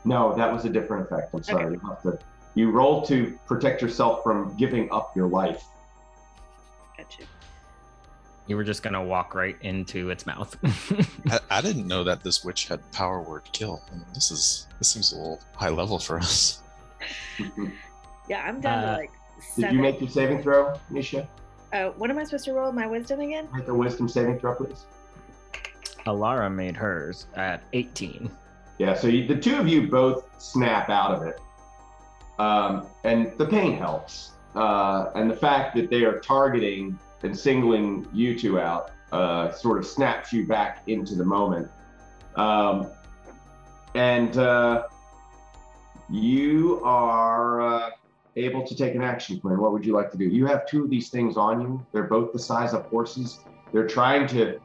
No, 0.04 0.34
that 0.36 0.52
was 0.52 0.64
a 0.64 0.68
different 0.68 1.06
effect. 1.06 1.34
I'm 1.34 1.42
sorry. 1.42 1.74
You 1.74 1.80
have 1.80 2.02
to. 2.02 2.18
You 2.54 2.70
roll 2.70 3.02
to 3.06 3.38
protect 3.46 3.82
yourself 3.82 4.22
from 4.22 4.56
giving 4.56 4.90
up 4.90 5.14
your 5.16 5.28
life. 5.28 5.64
Gotcha. 6.96 7.22
You 8.46 8.56
were 8.56 8.64
just 8.64 8.82
gonna 8.82 9.02
walk 9.04 9.34
right 9.34 9.56
into 9.60 10.10
its 10.10 10.24
mouth. 10.26 10.56
I, 11.30 11.38
I 11.50 11.60
didn't 11.60 11.86
know 11.86 12.02
that 12.04 12.22
this 12.24 12.44
witch 12.44 12.66
had 12.68 12.80
power 12.92 13.20
word 13.20 13.42
kill. 13.52 13.82
I 13.90 13.96
mean, 13.96 14.04
this 14.14 14.30
is 14.30 14.66
this 14.78 14.88
seems 14.88 15.12
a 15.12 15.16
little 15.16 15.40
high 15.54 15.68
level 15.68 15.98
for 15.98 16.18
us. 16.18 16.62
Yeah, 18.28 18.42
I'm 18.46 18.60
down 18.60 18.82
to 18.82 18.88
Uh, 18.90 18.96
like 18.98 19.10
seven. 19.40 19.74
you 19.76 19.80
make 19.80 20.00
your 20.02 20.10
saving 20.10 20.42
throw, 20.42 20.74
Misha? 20.90 21.26
uh, 21.72 21.86
what 21.96 22.10
am 22.10 22.18
I 22.18 22.24
supposed 22.24 22.44
to 22.44 22.52
roll? 22.52 22.72
My 22.72 22.86
wisdom 22.86 23.20
again? 23.20 23.48
Make 23.54 23.68
a 23.68 23.74
wisdom 23.74 24.06
saving 24.06 24.38
throw, 24.38 24.54
please. 24.54 24.84
Alara 26.06 26.52
made 26.52 26.76
hers 26.76 27.26
at 27.36 27.62
18. 27.72 28.30
Yeah, 28.76 28.92
so 28.94 29.06
you, 29.08 29.26
the 29.26 29.36
two 29.36 29.56
of 29.56 29.66
you 29.66 29.88
both 29.88 30.26
snap 30.42 30.90
out 30.90 31.12
of 31.14 31.22
it. 31.22 31.40
Um, 32.38 32.86
and 33.04 33.32
the 33.38 33.46
pain 33.46 33.76
helps. 33.76 34.32
Uh, 34.54 35.10
and 35.14 35.30
the 35.30 35.36
fact 35.36 35.74
that 35.76 35.90
they 35.90 36.04
are 36.04 36.18
targeting 36.20 36.98
and 37.22 37.36
singling 37.36 38.08
you 38.12 38.38
two 38.38 38.60
out 38.60 38.90
uh, 39.12 39.50
sort 39.52 39.78
of 39.78 39.86
snaps 39.86 40.32
you 40.32 40.46
back 40.46 40.82
into 40.86 41.14
the 41.14 41.24
moment. 41.24 41.68
Um, 42.36 42.88
and 43.94 44.36
uh, 44.36 44.84
you 46.10 46.80
are 46.84 47.60
uh, 47.60 47.90
able 48.36 48.66
to 48.66 48.74
take 48.74 48.94
an 48.94 49.02
action, 49.02 49.40
plan. 49.40 49.58
What 49.58 49.72
would 49.72 49.84
you 49.84 49.92
like 49.92 50.10
to 50.12 50.18
do? 50.18 50.24
You 50.24 50.46
have 50.46 50.66
two 50.66 50.84
of 50.84 50.90
these 50.90 51.08
things 51.08 51.36
on 51.36 51.60
you. 51.60 51.86
They're 51.92 52.04
both 52.04 52.32
the 52.32 52.38
size 52.38 52.74
of 52.74 52.86
horses. 52.86 53.40
They're 53.72 53.86
trying 53.86 54.26
to 54.28 54.60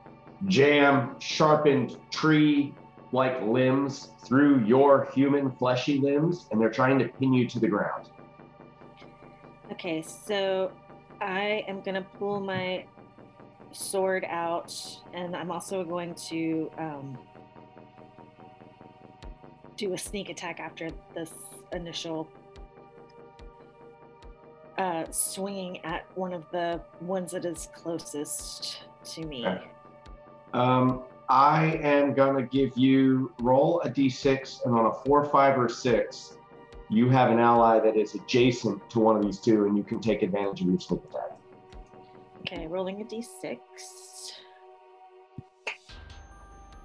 jam 0.48 1.16
sharpened 1.20 1.98
tree 2.12 2.74
like 3.14 3.42
limbs 3.44 4.10
through 4.26 4.66
your 4.66 5.08
human 5.14 5.52
fleshy 5.52 6.00
limbs, 6.00 6.48
and 6.52 6.60
they're 6.60 6.72
trying 6.72 6.98
to 7.00 7.08
pin 7.08 7.32
you 7.32 7.48
to 7.48 7.60
the 7.60 7.68
ground. 7.68 8.10
Okay, 9.72 10.02
so 10.02 10.72
I 11.22 11.64
am 11.68 11.82
gonna 11.82 12.06
pull 12.20 12.40
my 12.42 12.86
sword 13.72 14.26
out, 14.28 14.76
and 15.14 15.36
I'm 15.36 15.52
also 15.52 15.84
going 15.84 16.16
to 16.16 16.72
um, 16.78 17.18
do 19.78 19.94
a 19.94 19.98
sneak 19.98 20.30
attack 20.30 20.60
after 20.60 20.90
this 21.14 21.32
initial 21.72 22.28
uh, 24.78 25.06
swinging 25.12 25.84
at 25.86 26.06
one 26.18 26.34
of 26.34 26.50
the 26.52 26.82
ones 27.02 27.32
that 27.32 27.46
is 27.46 27.70
closest 27.76 28.86
to 29.04 29.26
me. 29.26 29.46
Okay. 29.46 29.70
Um, 30.54 31.04
I 31.30 31.80
am 31.82 32.14
gonna 32.14 32.44
give 32.44 32.78
you 32.78 33.34
roll 33.40 33.82
a 33.82 33.90
d6, 33.90 34.66
and 34.66 34.76
on 34.76 34.88
a 34.88 34.94
four, 35.06 35.26
five, 35.26 35.58
or 35.58 35.70
six, 35.70 36.38
you 36.90 37.10
have 37.10 37.32
an 37.32 37.40
ally 37.40 37.80
that 37.80 37.96
is 37.96 38.16
adjacent 38.16 38.90
to 38.92 39.00
one 39.00 39.16
of 39.16 39.24
these 39.24 39.40
two, 39.40 39.66
and 39.66 39.78
you 39.78 39.84
can 39.84 40.00
take 40.00 40.22
advantage 40.22 40.62
of 40.62 40.68
your 40.68 40.80
sneak 40.80 41.02
attack. 41.06 41.32
Okay, 42.42 42.68
rolling 42.68 43.02
a 43.02 43.06
d6. 43.06 43.58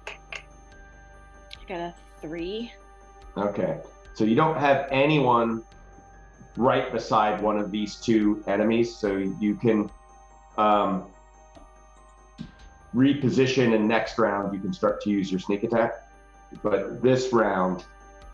I 0.07 1.67
got 1.67 1.79
a 1.79 1.93
three. 2.21 2.71
Okay. 3.37 3.79
So 4.13 4.23
you 4.23 4.35
don't 4.35 4.57
have 4.57 4.87
anyone 4.91 5.63
right 6.57 6.91
beside 6.91 7.41
one 7.41 7.57
of 7.57 7.71
these 7.71 7.95
two 7.95 8.43
enemies, 8.47 8.95
so 8.95 9.17
you 9.17 9.55
can 9.55 9.89
um, 10.57 11.07
reposition, 12.95 13.75
and 13.75 13.87
next 13.87 14.17
round 14.17 14.53
you 14.53 14.59
can 14.59 14.73
start 14.73 15.01
to 15.01 15.09
use 15.09 15.31
your 15.31 15.39
sneak 15.39 15.63
attack. 15.63 16.09
But 16.63 17.01
this 17.01 17.31
round, 17.31 17.85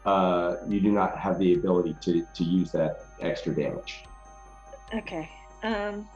uh, 0.06 0.58
you 0.68 0.80
do 0.80 0.92
not 0.92 1.18
have 1.18 1.38
the 1.40 1.54
ability 1.54 1.96
to, 2.02 2.26
to 2.34 2.44
use 2.44 2.72
that 2.72 3.06
extra 3.20 3.54
damage. 3.54 4.06
Okay. 4.94 5.30
Um. 5.64 6.08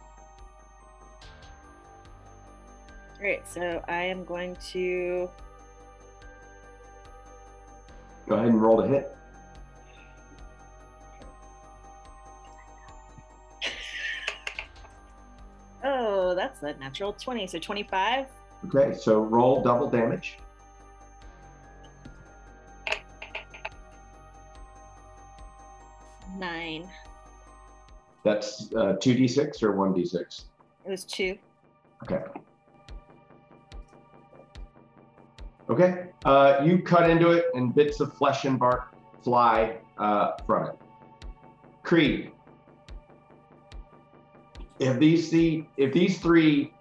All 3.19 3.25
right, 3.25 3.46
so 3.46 3.84
I 3.89 4.03
am 4.03 4.24
going 4.24 4.55
to. 4.72 5.29
Go 8.27 8.36
ahead 8.36 8.48
and 8.48 8.62
roll 8.62 8.77
the 8.77 8.88
hit. 8.88 9.17
That's 16.62 16.78
a 16.78 16.80
natural 16.80 17.13
20. 17.13 17.48
So 17.48 17.60
25. 17.60 18.25
Okay, 18.68 18.94
so 18.98 19.22
roll 19.22 19.62
double 19.62 19.89
damage. 19.89 20.38
Nine. 26.38 26.89
That's 28.24 28.72
uh, 28.74 28.96
2d6 29.01 29.63
or 29.63 29.74
1d6? 29.74 30.44
It 30.86 30.89
was 30.89 31.04
two. 31.06 31.38
Okay. 32.04 32.22
Okay. 35.70 36.06
Uh, 36.25 36.62
you 36.63 36.82
cut 36.82 37.10
into 37.10 37.32
it, 37.32 37.46
and 37.54 37.74
bits 37.74 38.00
of 38.00 38.13
flesh 38.13 38.46
and 38.46 38.60
bark 38.60 38.94
fly 39.24 39.78
uh, 39.98 40.32
from 40.46 40.68
it. 40.70 40.75
Creed. 41.84 42.32
If 44.79 45.00
these 45.00 45.29
the 45.29 45.65
if 45.77 45.93
these 45.93 46.19
three 46.19 46.74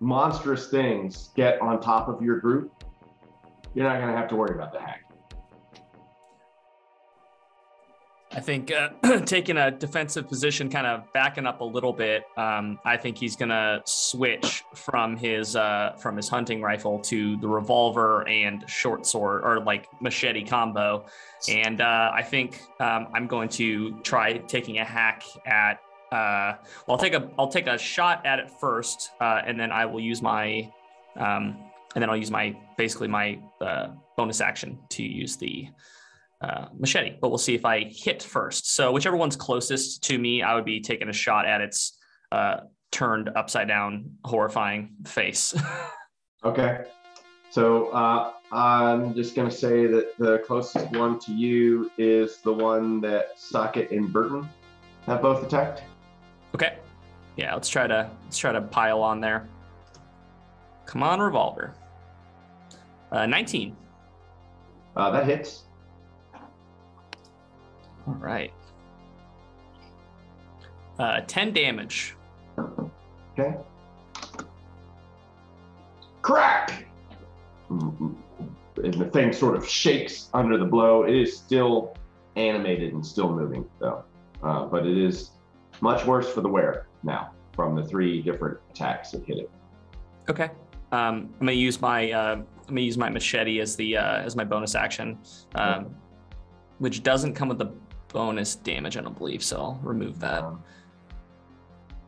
monstrous 0.00 0.68
things 0.68 1.30
get 1.34 1.60
on 1.60 1.80
top 1.80 2.08
of 2.08 2.22
your 2.22 2.38
group, 2.38 2.72
you're 3.74 3.84
not 3.84 3.96
going 3.96 4.12
to 4.12 4.16
have 4.16 4.28
to 4.28 4.36
worry 4.36 4.54
about 4.54 4.72
the 4.72 4.80
hag. 4.80 5.00
I 8.30 8.40
think 8.40 8.70
uh, 8.70 9.20
taking 9.24 9.56
a 9.56 9.70
defensive 9.70 10.28
position, 10.28 10.70
kind 10.70 10.86
of 10.86 11.12
backing 11.12 11.46
up 11.46 11.60
a 11.60 11.64
little 11.64 11.92
bit. 11.92 12.22
Um, 12.36 12.78
I 12.84 12.96
think 12.96 13.16
he's 13.18 13.34
gonna 13.34 13.80
switch 13.84 14.62
from 14.74 15.16
his 15.16 15.56
uh, 15.56 15.96
from 15.98 16.16
his 16.16 16.28
hunting 16.28 16.60
rifle 16.60 17.00
to 17.00 17.36
the 17.38 17.48
revolver 17.48 18.28
and 18.28 18.68
short 18.68 19.06
sword, 19.06 19.42
or 19.44 19.60
like 19.60 19.88
machete 20.00 20.44
combo. 20.44 21.06
And 21.48 21.80
uh, 21.80 22.12
I 22.14 22.22
think 22.22 22.60
um, 22.78 23.08
I'm 23.12 23.26
going 23.26 23.48
to 23.50 23.98
try 24.02 24.38
taking 24.38 24.78
a 24.78 24.84
hack 24.84 25.24
at. 25.46 25.80
Uh, 26.10 26.56
well, 26.86 26.96
I'll 26.96 26.98
take 26.98 27.14
a 27.14 27.30
I'll 27.38 27.48
take 27.48 27.66
a 27.66 27.76
shot 27.76 28.24
at 28.24 28.38
it 28.38 28.50
first, 28.50 29.10
uh, 29.20 29.42
and 29.46 29.58
then 29.60 29.70
I 29.70 29.84
will 29.86 30.00
use 30.00 30.22
my 30.22 30.70
um, 31.16 31.58
and 31.94 32.02
then 32.02 32.08
I'll 32.08 32.16
use 32.16 32.30
my 32.30 32.56
basically 32.76 33.08
my 33.08 33.38
uh, 33.60 33.88
bonus 34.16 34.40
action 34.40 34.78
to 34.90 35.02
use 35.02 35.36
the 35.36 35.68
uh, 36.40 36.66
machete, 36.78 37.16
but 37.20 37.28
we'll 37.28 37.38
see 37.38 37.54
if 37.54 37.64
I 37.64 37.84
hit 37.84 38.22
first. 38.22 38.74
So 38.74 38.92
whichever 38.92 39.16
one's 39.16 39.36
closest 39.36 40.04
to 40.04 40.18
me, 40.18 40.42
I 40.42 40.54
would 40.54 40.64
be 40.64 40.80
taking 40.80 41.08
a 41.08 41.12
shot 41.12 41.46
at 41.46 41.60
its 41.60 41.98
uh, 42.32 42.58
turned 42.90 43.30
upside 43.34 43.68
down, 43.68 44.12
horrifying 44.24 44.96
face. 45.06 45.54
Okay. 46.44 46.84
So 47.50 47.92
I'm 48.52 49.12
just 49.12 49.34
going 49.34 49.50
to 49.50 49.54
say 49.54 49.88
that 49.88 50.16
the 50.18 50.38
closest 50.46 50.88
one 50.92 51.18
to 51.20 51.32
you 51.32 51.90
is 51.98 52.36
the 52.38 52.52
one 52.52 53.00
that 53.00 53.30
Socket 53.36 53.90
and 53.90 54.12
Burton 54.12 54.48
have 55.06 55.20
both 55.20 55.44
attacked. 55.44 55.82
Okay. 56.54 56.78
Yeah, 57.36 57.54
let's 57.54 57.68
try 57.68 57.86
to 57.86 58.10
let's 58.24 58.38
try 58.38 58.52
to 58.52 58.60
pile 58.60 59.00
on 59.00 59.20
there. 59.20 59.48
Come 60.86 61.02
on, 61.02 61.20
revolver. 61.20 61.74
Uh, 63.12 63.26
19. 63.26 63.76
Uh, 64.96 65.10
that 65.10 65.26
hits. 65.26 65.64
All 68.06 68.14
right. 68.14 68.52
Uh, 70.98 71.20
10 71.26 71.52
damage. 71.52 72.16
Okay. 73.38 73.54
Crack! 76.22 76.86
And 77.70 78.16
the 78.76 79.10
thing 79.12 79.32
sort 79.32 79.56
of 79.56 79.68
shakes 79.68 80.28
under 80.34 80.58
the 80.58 80.64
blow. 80.64 81.04
It 81.04 81.14
is 81.14 81.36
still 81.36 81.94
animated 82.36 82.92
and 82.94 83.04
still 83.04 83.32
moving, 83.32 83.64
though. 83.78 84.04
Uh, 84.42 84.64
but 84.66 84.86
it 84.86 84.96
is 84.96 85.30
much 85.80 86.04
worse 86.06 86.28
for 86.32 86.40
the 86.40 86.48
wearer 86.48 86.86
now 87.02 87.32
from 87.54 87.74
the 87.74 87.84
three 87.84 88.22
different 88.22 88.58
attacks 88.70 89.10
that 89.12 89.24
hit 89.24 89.38
it. 89.38 89.50
Okay. 90.28 90.50
Um, 90.92 91.30
I'm 91.40 91.46
gonna 91.46 91.52
use 91.52 91.80
my 91.80 92.10
uh, 92.12 92.32
I'm 92.36 92.46
gonna 92.68 92.80
use 92.80 92.98
my 92.98 93.08
machete 93.10 93.60
as 93.60 93.76
the 93.76 93.96
uh, 93.96 94.18
as 94.22 94.36
my 94.36 94.44
bonus 94.44 94.74
action, 94.74 95.18
um, 95.54 95.94
which 96.78 97.02
doesn't 97.02 97.34
come 97.34 97.48
with 97.48 97.58
the 97.58 97.72
bonus 98.08 98.56
damage. 98.56 98.96
I 98.96 99.02
don't 99.02 99.16
believe 99.16 99.42
so. 99.42 99.56
I'll 99.58 99.80
remove 99.82 100.18
that. 100.20 100.42
Um, 100.44 100.62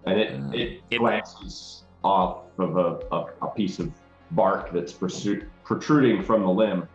and 0.06 0.18
it, 0.20 0.32
Uh, 0.32 0.50
it 0.52 0.82
it- 0.90 0.98
glances 0.98 1.84
off 2.02 2.44
of 2.58 2.76
a, 2.78 2.98
a, 3.14 3.26
a 3.42 3.50
piece 3.54 3.78
of 3.78 3.90
bark 4.30 4.72
that's 4.72 4.92
pursu- 4.92 5.46
protruding 5.64 6.22
from 6.22 6.40
the 6.42 6.48
limb 6.48 6.88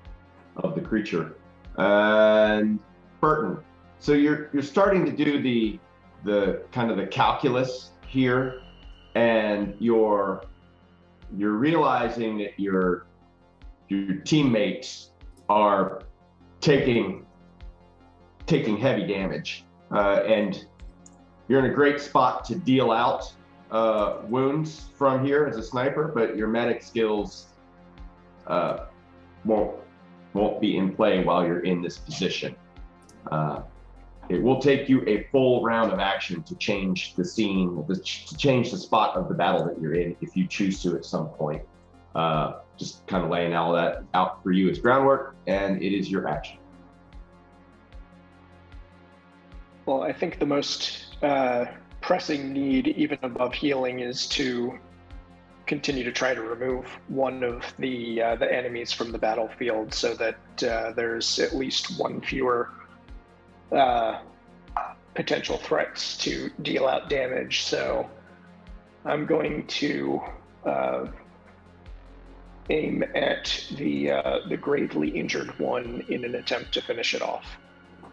of 0.58 0.74
the 0.74 0.82
creature. 0.82 1.36
And 1.78 2.80
Burton, 3.22 3.60
so 4.00 4.14
you're 4.14 4.50
you're 4.54 4.64
starting 4.64 5.06
to 5.06 5.12
do 5.12 5.42
the 5.42 5.80
the 6.26 6.64
kind 6.72 6.92
of 6.92 6.98
the 6.98 7.08
calculus 7.08 7.92
here, 8.08 8.62
and 9.14 9.76
you're 9.80 10.44
you're 11.38 11.54
realizing 11.54 12.38
that 12.40 12.60
your 12.60 13.06
your 13.88 14.16
teammates 14.18 15.12
are 15.48 16.02
taking 16.60 17.26
taking 18.48 18.78
heavy 18.78 19.08
damage, 19.08 19.66
uh, 19.92 20.24
and 20.26 20.66
you're 21.48 21.60
in 21.60 21.72
a 21.72 21.74
great 21.74 22.02
spot 22.02 22.44
to 22.46 22.56
deal 22.56 22.92
out 22.92 23.32
uh, 23.72 24.18
wounds 24.28 24.90
from 24.98 25.24
here 25.24 25.46
as 25.46 25.58
a 25.58 25.64
sniper, 25.64 26.12
but 26.14 26.36
your 26.36 26.48
medic 26.48 26.82
skills 26.82 27.48
uh, 28.48 28.86
won't 29.46 29.76
won't 30.34 30.60
be 30.60 30.78
in 30.78 30.94
play 30.96 31.24
while 31.24 31.46
you're 31.46 31.64
in 31.64 31.82
this 31.82 31.98
position. 31.98 32.56
It 34.30 34.42
will 34.42 34.60
take 34.60 34.90
you 34.90 35.04
a 35.08 35.28
full 35.32 35.64
round 35.64 35.92
of 35.92 36.00
action 36.00 36.42
to 36.44 36.56
change 36.56 37.14
the 37.16 37.24
scene, 37.24 37.86
to 37.88 38.38
change 38.38 38.72
the 38.72 38.78
spot 38.78 39.16
of 39.16 39.30
the 39.30 39.36
battle 39.36 39.64
that 39.66 39.80
you're 39.80 39.94
in, 39.94 40.16
if 40.22 40.36
you 40.36 40.48
choose 40.48 40.82
to 40.84 40.96
at 40.96 41.06
some 41.06 41.30
point. 41.30 41.62
Uh, 42.16 42.60
just 42.78 43.06
kind 43.08 43.24
of 43.24 43.30
laying 43.30 43.54
all 43.54 43.74
that 43.74 44.04
out 44.14 44.42
for 44.42 44.52
you 44.52 44.70
as 44.70 44.80
groundwork, 44.80 45.36
and 45.48 45.82
it 45.82 45.94
is 45.96 46.10
your 46.10 46.28
action. 46.28 46.58
Well, 49.86 50.02
I 50.02 50.12
think 50.12 50.40
the 50.40 50.46
most 50.46 51.18
uh, 51.22 51.66
pressing 52.02 52.52
need, 52.52 52.88
even 52.88 53.20
above 53.22 53.54
healing, 53.54 54.00
is 54.00 54.28
to 54.30 54.80
continue 55.68 56.04
to 56.04 56.12
try 56.12 56.34
to 56.34 56.42
remove 56.42 56.86
one 57.08 57.44
of 57.44 57.64
the 57.80 58.22
uh, 58.22 58.36
the 58.36 58.52
enemies 58.52 58.92
from 58.92 59.12
the 59.12 59.18
battlefield, 59.18 59.94
so 59.94 60.16
that 60.16 60.64
uh, 60.64 60.94
there's 60.94 61.38
at 61.38 61.56
least 61.56 62.00
one 62.00 62.22
fewer 62.22 62.72
uh, 63.76 64.20
potential 65.14 65.58
threats 65.58 66.18
to 66.18 66.50
deal 66.62 66.88
out 66.88 67.10
damage. 67.10 67.64
So 67.64 68.10
I'm 69.04 69.26
going 69.26 69.68
to 69.68 70.22
uh, 70.66 71.08
aim 72.70 73.04
at 73.16 73.66
the 73.78 74.12
uh, 74.12 74.40
the 74.50 74.58
gravely 74.58 75.10
injured 75.10 75.58
one 75.60 76.04
in 76.10 76.26
an 76.26 76.36
attempt 76.36 76.74
to 76.74 76.82
finish 76.82 77.14
it 77.14 77.22
off. 77.22 77.46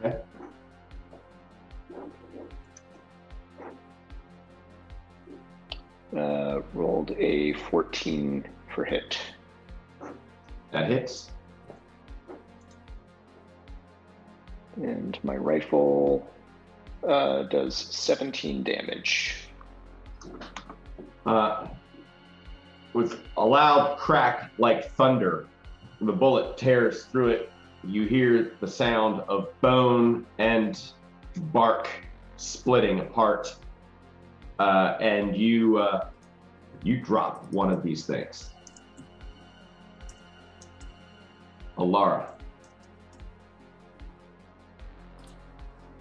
Okay. 0.05 0.17
Uh, 6.17 6.61
rolled 6.75 7.13
a 7.13 7.55
14 7.55 8.45
for 8.75 8.85
hit. 8.85 9.19
That 10.71 10.91
hits. 10.91 11.31
And 14.77 15.19
my 15.23 15.37
rifle 15.37 16.27
uh, 17.07 17.45
does 17.45 17.75
17 17.77 18.63
damage. 18.63 19.49
Uh, 21.27 21.67
with 22.93 23.21
a 23.37 23.45
loud 23.45 23.99
crack 23.99 24.51
like 24.59 24.91
thunder, 24.93 25.47
the 26.01 26.13
bullet 26.13 26.57
tears 26.57 27.05
through 27.07 27.29
it. 27.29 27.53
You 27.85 28.07
hear 28.07 28.57
the 28.61 28.67
sound 28.69 29.21
of 29.29 29.49
bone 29.61 30.27
and 30.39 30.81
bark 31.53 31.89
splitting 32.37 33.01
apart. 33.01 33.57
uh, 34.59 34.97
and 35.01 35.37
you 35.37 35.79
uh, 35.79 36.09
you 36.85 37.01
drop 37.01 37.51
one 37.53 37.71
of 37.73 37.83
these 37.83 38.07
things. 38.07 38.51
Alara. 41.79 42.27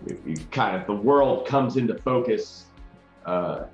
You, 0.05 0.35
kind 0.51 0.75
of 0.75 0.87
the 0.87 0.93
world 0.93 1.47
comes 1.47 1.77
into 1.77 1.97
focus. 1.97 2.65
Uh, 3.25 3.65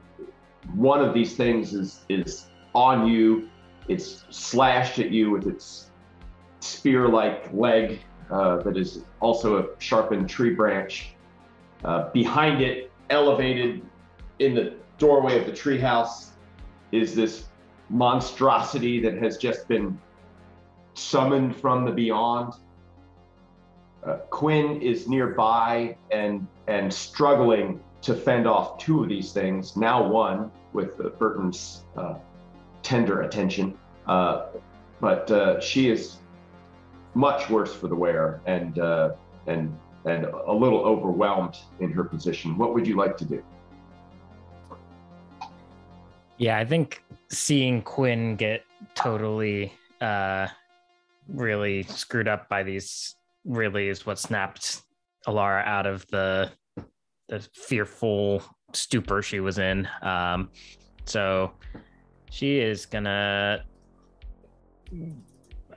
one 0.75 1.01
of 1.03 1.13
these 1.13 1.35
things 1.35 1.73
is 1.73 2.01
is 2.09 2.47
on 2.73 3.07
you. 3.07 3.49
It's 3.87 4.25
slashed 4.29 4.99
at 4.99 5.11
you 5.11 5.31
with 5.31 5.47
its 5.47 5.89
spear-like 6.59 7.53
leg 7.53 8.01
uh, 8.29 8.57
that 8.57 8.75
is 8.77 9.03
also 9.21 9.59
a 9.59 9.65
sharpened 9.79 10.29
tree 10.29 10.53
branch. 10.53 11.13
Uh, 11.85 12.09
behind 12.09 12.61
it, 12.61 12.91
elevated 13.09 13.81
in 14.39 14.53
the 14.53 14.75
doorway 14.97 15.39
of 15.39 15.45
the 15.45 15.51
treehouse, 15.51 16.31
is 16.91 17.15
this 17.15 17.45
monstrosity 17.89 18.99
that 18.99 19.17
has 19.17 19.37
just 19.37 19.67
been 19.67 19.97
summoned 20.93 21.55
from 21.55 21.85
the 21.85 21.91
beyond. 21.91 22.53
Uh, 24.03 24.17
Quinn 24.29 24.81
is 24.81 25.07
nearby 25.07 25.97
and 26.11 26.47
and 26.67 26.93
struggling 26.93 27.79
to 28.01 28.13
fend 28.13 28.47
off 28.47 28.77
two 28.77 29.03
of 29.03 29.09
these 29.09 29.31
things. 29.31 29.75
Now 29.75 30.07
one 30.07 30.51
with 30.73 30.99
uh, 30.99 31.09
Burton's 31.09 31.83
uh, 31.95 32.15
tender 32.83 33.21
attention, 33.21 33.77
uh, 34.07 34.47
but 35.01 35.29
uh, 35.31 35.59
she 35.59 35.89
is 35.89 36.17
much 37.15 37.49
worse 37.49 37.73
for 37.73 37.87
the 37.87 37.95
wear 37.95 38.41
and 38.45 38.79
uh, 38.79 39.15
and 39.47 39.77
and 40.05 40.25
a 40.25 40.53
little 40.53 40.79
overwhelmed 40.79 41.57
in 41.79 41.91
her 41.91 42.03
position. 42.03 42.57
What 42.57 42.73
would 42.73 42.87
you 42.87 42.95
like 42.95 43.17
to 43.17 43.25
do? 43.25 43.43
Yeah, 46.37 46.59
I 46.59 46.65
think 46.65 47.03
seeing 47.29 47.81
Quinn 47.81 48.35
get 48.35 48.63
totally 48.95 49.73
really 51.27 51.83
screwed 51.83 52.29
up 52.29 52.47
by 52.47 52.63
these 52.63 53.15
really 53.47 53.87
is 53.87 54.05
what 54.05 54.19
snapped 54.19 54.83
Alara 55.25 55.65
out 55.65 55.85
of 55.85 56.05
the 56.07 56.51
the 57.29 57.39
fearful 57.53 58.43
stupor 58.73 59.21
she 59.21 59.39
was 59.39 59.57
in. 59.57 59.87
Um 60.01 60.49
so 61.05 61.53
she 62.29 62.59
is 62.59 62.85
gonna 62.85 63.63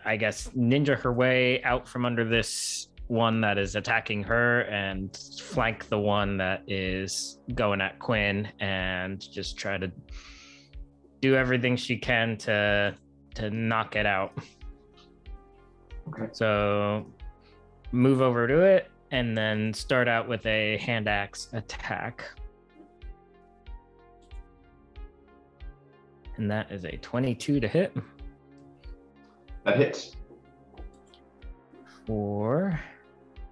I 0.04 0.16
guess 0.16 0.48
ninja 0.56 0.98
her 1.00 1.12
way 1.12 1.62
out 1.62 1.88
from 1.88 2.04
under 2.04 2.24
this 2.24 2.88
one 3.08 3.40
that 3.40 3.58
is 3.58 3.74
attacking 3.74 4.22
her 4.22 4.62
and 4.62 5.16
flank 5.40 5.88
the 5.88 5.98
one 5.98 6.36
that 6.36 6.62
is 6.68 7.40
going 7.54 7.80
at 7.80 7.98
Quinn 7.98 8.48
and 8.60 9.20
just 9.32 9.58
try 9.58 9.76
to 9.78 9.90
do 11.20 11.34
everything 11.34 11.76
she 11.76 11.96
can 11.96 12.36
to 12.38 12.94
to 13.34 13.50
knock 13.50 13.96
it 13.96 14.06
out. 14.06 14.32
Okay. 16.08 16.28
So 16.32 17.06
move 17.92 18.20
over 18.20 18.46
to 18.46 18.60
it 18.60 18.90
and 19.10 19.36
then 19.36 19.72
start 19.74 20.06
out 20.08 20.28
with 20.28 20.44
a 20.46 20.76
hand 20.78 21.08
axe 21.08 21.48
attack. 21.52 22.24
And 26.36 26.50
that 26.50 26.70
is 26.70 26.84
a 26.84 26.96
22 26.96 27.60
to 27.60 27.68
hit 27.68 27.94
That 29.64 29.76
hits. 29.76 30.16
for 32.06 32.80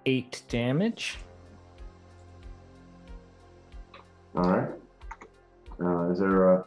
8 0.06 0.42
damage. 0.48 1.18
All 4.36 4.42
right. 4.50 4.68
Uh, 5.80 6.10
is 6.10 6.18
there 6.18 6.54
a, 6.54 6.64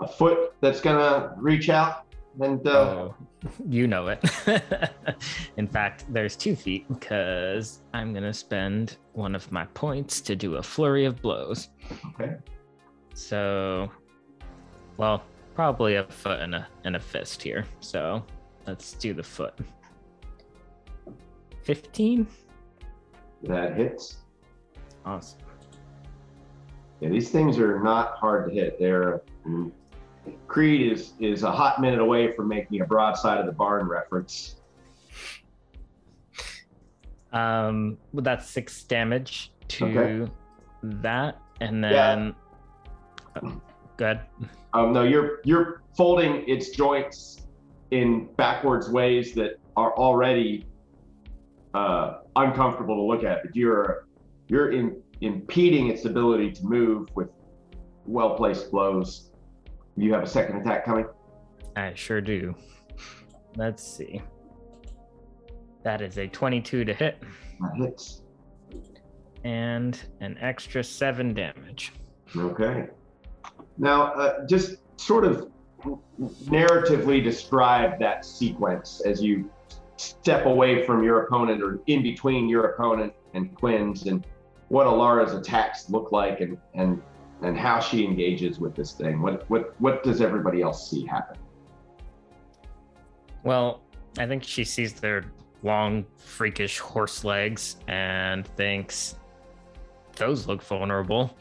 a 0.00 0.08
foot 0.08 0.52
that's 0.60 0.80
gonna 0.80 1.34
reach 1.38 1.68
out 1.70 2.04
and 2.40 2.66
uh, 2.66 2.70
Oh, 2.70 3.14
you 3.68 3.86
know 3.86 4.08
it. 4.08 4.22
In 5.56 5.66
fact, 5.66 6.04
there's 6.08 6.36
two 6.36 6.56
feet 6.56 6.86
because 6.88 7.80
I'm 7.92 8.12
going 8.12 8.24
to 8.24 8.32
spend 8.32 8.96
one 9.12 9.34
of 9.34 9.50
my 9.50 9.64
points 9.66 10.20
to 10.22 10.36
do 10.36 10.56
a 10.56 10.62
flurry 10.62 11.04
of 11.04 11.20
blows. 11.20 11.68
okay? 12.14 12.36
So, 13.14 13.90
well, 14.96 15.22
probably 15.54 15.96
a 15.96 16.04
foot 16.04 16.40
and 16.40 16.54
a 16.54 16.66
and 16.84 16.96
a 16.96 17.00
fist 17.00 17.42
here. 17.42 17.64
So, 17.80 18.24
let's 18.66 18.92
do 18.92 19.14
the 19.14 19.22
foot. 19.22 19.54
15. 21.62 22.26
That 23.44 23.76
hits. 23.76 24.18
Awesome. 25.04 25.38
Yeah, 27.00 27.10
these 27.10 27.30
things 27.30 27.58
are 27.58 27.82
not 27.82 28.16
hard 28.16 28.48
to 28.48 28.54
hit. 28.54 28.78
They're 28.78 29.22
mm, 29.46 29.70
Creed 30.46 30.92
is 30.92 31.12
is 31.20 31.42
a 31.42 31.50
hot 31.50 31.80
minute 31.80 32.00
away 32.00 32.32
from 32.32 32.48
making 32.48 32.80
a 32.80 32.86
broadside 32.86 33.38
of 33.38 33.46
the 33.46 33.52
barn 33.52 33.86
reference. 33.88 34.56
Um, 37.32 37.98
well, 38.12 38.22
that's 38.22 38.48
6 38.50 38.84
damage 38.84 39.52
to 39.68 39.84
Okay. 39.86 40.32
that 40.82 41.40
and 41.60 41.82
Yeah. 41.82 41.90
then 42.14 42.34
uh, 43.36 43.50
good. 43.96 44.20
Um, 44.72 44.92
no, 44.92 45.02
you're 45.02 45.40
you're 45.44 45.82
folding 45.96 46.48
its 46.48 46.70
joints 46.70 47.46
in 47.90 48.28
backwards 48.36 48.88
ways 48.90 49.34
that 49.34 49.58
are 49.76 49.94
already 49.96 50.66
uh, 51.74 52.18
uncomfortable 52.36 52.96
to 52.96 53.02
look 53.02 53.24
at. 53.24 53.42
But 53.44 53.54
you're 53.56 54.06
you're 54.48 54.70
in, 54.72 55.02
impeding 55.20 55.88
its 55.88 56.04
ability 56.04 56.52
to 56.52 56.64
move 56.64 57.08
with 57.14 57.28
well 58.06 58.34
placed 58.36 58.70
blows. 58.70 59.30
You 59.96 60.12
have 60.12 60.22
a 60.22 60.26
second 60.26 60.58
attack 60.60 60.84
coming. 60.84 61.06
I 61.74 61.94
sure 61.94 62.20
do. 62.20 62.54
Let's 63.56 63.82
see. 63.82 64.20
That 65.82 66.00
is 66.02 66.18
a 66.18 66.26
22 66.28 66.84
to 66.84 66.92
hit 66.94 67.22
That 67.60 67.76
hits. 67.76 68.22
and 69.44 69.98
an 70.20 70.36
extra 70.40 70.82
7 70.82 71.32
damage. 71.32 71.92
Okay. 72.36 72.88
Now, 73.78 74.12
uh, 74.14 74.46
just 74.46 74.78
sort 75.00 75.24
of 75.24 75.50
narratively 76.46 77.22
describe 77.22 77.98
that 78.00 78.24
sequence 78.24 79.00
as 79.06 79.22
you 79.22 79.50
step 79.96 80.44
away 80.46 80.84
from 80.84 81.02
your 81.04 81.22
opponent 81.22 81.62
or 81.62 81.80
in 81.86 82.02
between 82.02 82.48
your 82.48 82.66
opponent 82.72 83.12
and 83.34 83.54
Quinn's 83.54 84.06
and 84.06 84.26
what 84.68 84.86
Alara's 84.86 85.32
attacks 85.34 85.88
look 85.88 86.10
like 86.12 86.40
and, 86.40 86.58
and, 86.74 87.00
and 87.42 87.56
how 87.56 87.80
she 87.80 88.04
engages 88.04 88.58
with 88.58 88.74
this 88.74 88.92
thing. 88.92 89.20
What, 89.20 89.48
what, 89.50 89.74
what 89.80 90.02
does 90.02 90.20
everybody 90.20 90.62
else 90.62 90.90
see 90.90 91.04
happen? 91.06 91.36
Well, 93.44 93.82
I 94.18 94.26
think 94.26 94.42
she 94.42 94.64
sees 94.64 94.94
their 94.94 95.24
long, 95.62 96.06
freakish 96.16 96.78
horse 96.78 97.24
legs 97.24 97.76
and 97.88 98.46
thinks 98.56 99.16
those 100.16 100.46
look 100.46 100.62
vulnerable. 100.62 101.36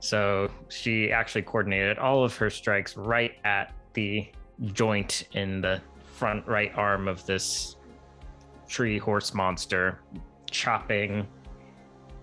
So 0.00 0.50
she 0.68 1.10
actually 1.10 1.42
coordinated 1.42 1.98
all 1.98 2.22
of 2.22 2.36
her 2.36 2.50
strikes 2.50 2.96
right 2.96 3.32
at 3.44 3.72
the 3.94 4.28
joint 4.72 5.24
in 5.32 5.60
the 5.60 5.80
front 6.14 6.46
right 6.46 6.72
arm 6.76 7.08
of 7.08 7.24
this 7.26 7.76
tree 8.68 8.98
horse 8.98 9.34
monster, 9.34 10.00
chopping 10.50 11.26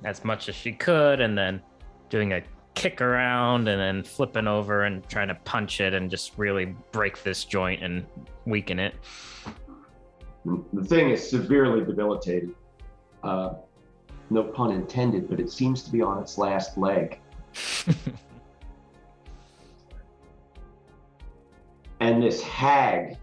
as 0.03 0.23
much 0.23 0.47
as 0.47 0.55
she 0.55 0.71
could 0.71 1.19
and 1.19 1.37
then 1.37 1.61
doing 2.09 2.33
a 2.33 2.43
kick 2.75 3.01
around 3.01 3.67
and 3.67 3.79
then 3.79 4.03
flipping 4.03 4.47
over 4.47 4.83
and 4.83 5.07
trying 5.09 5.29
to 5.29 5.35
punch 5.35 5.81
it 5.81 5.93
and 5.93 6.11
just 6.11 6.33
really 6.37 6.75
break 6.91 7.23
this 7.23 7.45
joint 7.45 7.81
and 7.81 8.05
weaken 8.45 8.77
it. 8.79 8.93
The 10.73 10.83
thing 10.83 11.09
is 11.09 11.27
severely 11.27 11.83
debilitated. 11.83 12.53
Uh, 13.23 13.55
no 14.29 14.43
pun 14.43 14.71
intended, 14.71 15.27
but 15.29 15.39
it 15.39 15.49
seems 15.49 15.81
to 15.83 15.91
be 15.91 16.01
on 16.01 16.21
its 16.21 16.37
last 16.37 16.77
leg. 16.77 17.19
and 21.99 22.21
this 22.21 22.43
hag, 22.43 23.17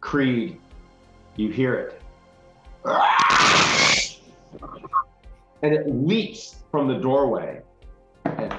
Creed, 0.00 0.58
you 1.36 1.50
hear 1.50 1.74
it. 1.74 2.00
And 5.60 5.74
it 5.74 5.88
leaps 5.88 6.62
from 6.70 6.86
the 6.86 6.94
doorway 6.94 7.62
and 8.38 8.54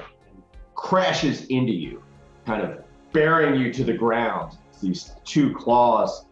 crashes 0.74 1.46
into 1.46 1.72
you, 1.72 2.02
kind 2.46 2.62
of 2.62 2.82
bearing 3.12 3.60
you 3.60 3.72
to 3.72 3.84
the 3.84 3.92
ground. 3.92 4.56
These 4.80 5.12
two 5.24 5.54
claws 5.54 6.26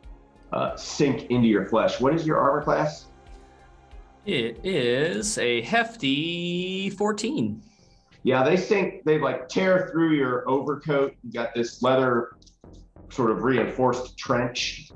uh, 0.52 0.76
sink 0.76 1.30
into 1.30 1.46
your 1.46 1.66
flesh. 1.66 2.00
What 2.00 2.14
is 2.14 2.26
your 2.26 2.38
armor 2.38 2.62
class? 2.62 3.06
It 4.24 4.60
is 4.64 5.38
a 5.38 5.62
hefty 5.62 6.90
14. 6.90 7.62
Yeah, 8.24 8.42
they 8.42 8.56
sink, 8.56 9.04
they 9.04 9.18
like 9.18 9.48
tear 9.48 9.88
through 9.90 10.14
your 10.14 10.48
overcoat. 10.48 11.14
You 11.22 11.32
got 11.32 11.54
this 11.54 11.82
leather 11.82 12.32
sort 13.10 13.30
of 13.30 13.42
reinforced 13.42 14.18
trench. 14.18 14.90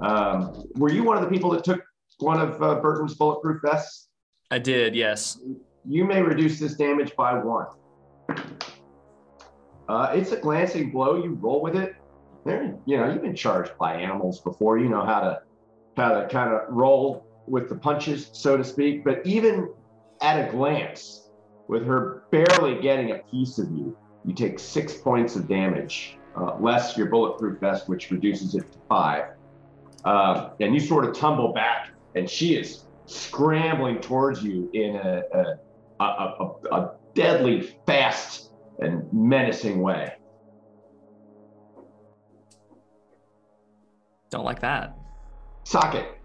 Um, 0.00 0.64
were 0.76 0.90
you 0.90 1.02
one 1.02 1.16
of 1.16 1.22
the 1.22 1.28
people 1.28 1.50
that 1.50 1.64
took 1.64 1.82
one 2.18 2.40
of 2.40 2.62
uh, 2.62 2.76
Burton's 2.76 3.14
bulletproof 3.14 3.60
vests? 3.62 4.08
I 4.50 4.58
did, 4.58 4.94
yes. 4.94 5.38
You 5.86 6.04
may 6.04 6.22
reduce 6.22 6.58
this 6.58 6.74
damage 6.74 7.14
by 7.16 7.34
one. 7.34 7.66
Uh, 8.28 10.12
it's 10.14 10.32
a 10.32 10.36
glancing 10.36 10.90
blow. 10.90 11.22
You 11.22 11.34
roll 11.34 11.62
with 11.62 11.74
it. 11.74 11.96
There, 12.44 12.76
you 12.86 12.96
know, 12.98 13.10
you've 13.10 13.22
been 13.22 13.34
charged 13.34 13.76
by 13.78 13.94
animals 13.94 14.40
before. 14.40 14.78
You 14.78 14.88
know 14.88 15.04
how 15.04 15.20
to 15.20 15.42
how 15.96 16.20
to 16.20 16.28
kind 16.28 16.52
of 16.52 16.62
roll 16.68 17.26
with 17.46 17.68
the 17.68 17.74
punches, 17.74 18.30
so 18.32 18.56
to 18.56 18.64
speak. 18.64 19.04
But 19.04 19.26
even 19.26 19.72
at 20.20 20.48
a 20.48 20.50
glance, 20.50 21.30
with 21.68 21.86
her 21.86 22.24
barely 22.30 22.80
getting 22.80 23.12
a 23.12 23.18
piece 23.30 23.58
of 23.58 23.70
you, 23.70 23.96
you 24.24 24.34
take 24.34 24.58
six 24.58 24.94
points 24.94 25.36
of 25.36 25.48
damage, 25.48 26.18
uh, 26.36 26.56
less 26.58 26.96
your 26.96 27.06
bulletproof 27.06 27.58
vest, 27.60 27.88
which 27.88 28.10
reduces 28.10 28.54
it 28.54 28.70
to 28.72 28.78
five. 28.88 29.24
Uh, 30.04 30.50
and 30.60 30.74
you 30.74 30.80
sort 30.80 31.04
of 31.04 31.14
tumble 31.14 31.52
back, 31.52 31.90
and 32.14 32.28
she 32.28 32.56
is 32.56 32.84
scrambling 33.06 34.00
towards 34.00 34.42
you 34.42 34.70
in 34.74 34.96
a, 34.96 35.22
a, 35.32 35.58
a, 36.00 36.04
a, 36.04 36.74
a 36.76 36.90
deadly, 37.18 37.74
fast, 37.84 38.52
and 38.78 39.12
menacing 39.12 39.82
way. 39.82 40.14
Don't 44.30 44.44
like 44.44 44.60
that. 44.60 44.96
Socket. 45.64 46.16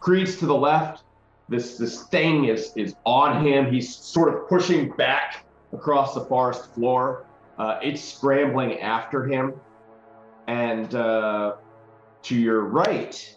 Creed's 0.00 0.38
to 0.38 0.46
the 0.46 0.54
left. 0.54 1.04
This 1.50 1.76
this 1.76 2.04
thing 2.04 2.46
is 2.46 2.72
is 2.76 2.94
on 3.04 3.44
him. 3.44 3.70
He's 3.70 3.94
sort 3.94 4.32
of 4.32 4.48
pushing 4.48 4.90
back 4.92 5.44
across 5.74 6.14
the 6.14 6.24
forest 6.24 6.72
floor. 6.74 7.26
Uh, 7.58 7.78
it's 7.82 8.02
scrambling 8.02 8.80
after 8.80 9.26
him, 9.26 9.52
and 10.46 10.94
uh, 10.94 11.56
to 12.22 12.34
your 12.34 12.62
right, 12.62 13.36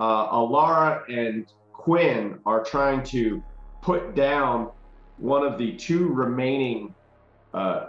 uh, 0.00 0.28
Alara 0.32 1.02
and 1.08 1.46
Quinn 1.72 2.40
are 2.44 2.64
trying 2.64 3.04
to 3.04 3.40
put 3.80 4.16
down 4.16 4.72
one 5.18 5.44
of 5.44 5.58
the 5.58 5.72
two 5.76 6.08
remaining 6.08 6.94
uh, 7.54 7.88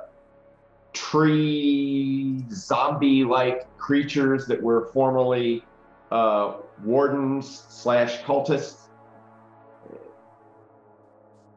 tree 0.93 2.43
zombie-like 2.51 3.77
creatures 3.77 4.47
that 4.47 4.61
were 4.61 4.89
formerly 4.93 5.63
uh, 6.11 6.55
wardens 6.83 7.65
slash 7.69 8.21
cultists. 8.21 8.87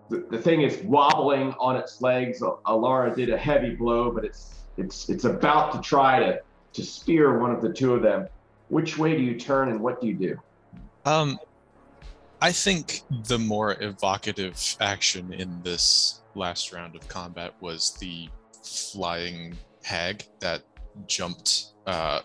The, 0.08 0.26
the 0.30 0.38
thing 0.38 0.62
is 0.62 0.78
wobbling 0.82 1.54
on 1.60 1.76
its 1.76 2.02
legs. 2.02 2.40
Alara 2.40 3.14
did 3.14 3.30
a 3.30 3.36
heavy 3.38 3.70
blow, 3.76 4.10
but 4.10 4.24
it's 4.24 4.54
it's 4.76 5.08
it's 5.08 5.24
about 5.24 5.72
to 5.72 5.80
try 5.80 6.18
to 6.18 6.40
to 6.72 6.82
spear 6.84 7.38
one 7.38 7.52
of 7.52 7.62
the 7.62 7.72
two 7.72 7.94
of 7.94 8.02
them. 8.02 8.28
Which 8.68 8.98
way 8.98 9.16
do 9.16 9.22
you 9.22 9.38
turn, 9.38 9.68
and 9.68 9.80
what 9.80 10.00
do 10.00 10.08
you 10.08 10.14
do? 10.14 10.40
Um, 11.04 11.38
I 12.42 12.52
think 12.52 13.02
the 13.28 13.38
more 13.38 13.76
evocative 13.82 14.76
action 14.80 15.32
in 15.32 15.62
this 15.62 16.22
last 16.34 16.72
round 16.72 16.96
of 16.96 17.06
combat 17.06 17.52
was 17.60 17.92
the 18.00 18.28
flying 18.64 19.56
hag 19.84 20.24
that 20.40 20.62
jumped 21.06 21.72
uh, 21.86 22.20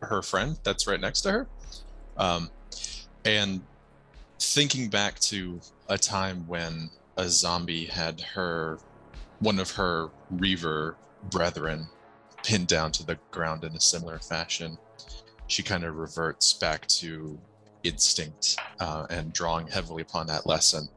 her 0.00 0.22
friend 0.22 0.58
that's 0.62 0.86
right 0.86 1.00
next 1.00 1.22
to 1.22 1.32
her. 1.32 1.46
Um, 2.16 2.50
and 3.26 3.60
thinking 4.38 4.88
back 4.88 5.18
to 5.20 5.60
a 5.88 5.98
time 5.98 6.46
when 6.46 6.90
a 7.18 7.28
zombie 7.28 7.84
had 7.84 8.20
her, 8.20 8.78
one 9.40 9.58
of 9.58 9.70
her 9.72 10.08
Reaver 10.30 10.96
brethren, 11.30 11.88
pinned 12.42 12.68
down 12.68 12.90
to 12.92 13.04
the 13.04 13.18
ground 13.30 13.64
in 13.64 13.76
a 13.76 13.80
similar 13.80 14.18
fashion, 14.18 14.78
she 15.46 15.62
kind 15.62 15.84
of 15.84 15.96
reverts 15.96 16.54
back 16.54 16.86
to 16.86 17.38
instinct 17.84 18.56
uh, 18.80 19.06
and 19.10 19.32
drawing 19.32 19.66
heavily 19.66 20.02
upon 20.02 20.26
that 20.28 20.46
lesson. 20.46 20.88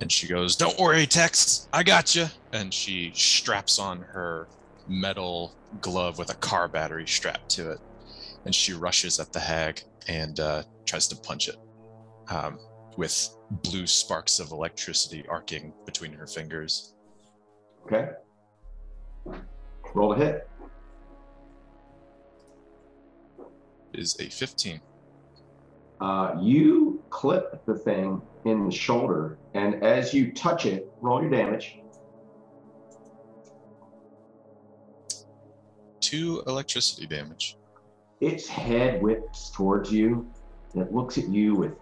And 0.00 0.10
she 0.12 0.26
goes, 0.26 0.56
Don't 0.56 0.78
worry, 0.78 1.06
Tex, 1.06 1.68
I 1.72 1.82
got 1.82 2.14
you. 2.14 2.26
And 2.52 2.72
she 2.72 3.12
straps 3.14 3.78
on 3.78 4.00
her 4.00 4.48
metal 4.88 5.54
glove 5.80 6.18
with 6.18 6.30
a 6.30 6.34
car 6.34 6.68
battery 6.68 7.06
strapped 7.06 7.48
to 7.50 7.72
it. 7.72 7.80
And 8.44 8.54
she 8.54 8.72
rushes 8.72 9.18
at 9.18 9.32
the 9.32 9.40
hag 9.40 9.82
and 10.08 10.38
uh, 10.38 10.62
tries 10.84 11.08
to 11.08 11.16
punch 11.16 11.48
it 11.48 11.56
um, 12.28 12.58
with 12.96 13.36
blue 13.50 13.86
sparks 13.86 14.38
of 14.38 14.52
electricity 14.52 15.24
arcing 15.28 15.72
between 15.84 16.12
her 16.12 16.26
fingers. 16.26 16.94
Okay. 17.84 18.10
Roll 19.94 20.12
a 20.12 20.16
hit. 20.16 20.48
Is 23.92 24.16
a 24.20 24.28
15. 24.28 24.80
Uh, 26.00 26.36
you 26.40 27.02
clip 27.10 27.64
the 27.64 27.74
thing 27.74 28.20
in 28.44 28.66
the 28.66 28.70
shoulder, 28.70 29.38
and 29.54 29.82
as 29.82 30.12
you 30.12 30.32
touch 30.32 30.66
it, 30.66 30.90
roll 31.00 31.20
your 31.22 31.30
damage. 31.30 31.78
Two 36.00 36.42
electricity 36.46 37.06
damage. 37.06 37.56
Its 38.20 38.46
head 38.46 39.02
whips 39.02 39.50
towards 39.50 39.90
you, 39.90 40.30
and 40.74 40.82
it 40.82 40.92
looks 40.92 41.18
at 41.18 41.28
you 41.28 41.54
with 41.54 41.72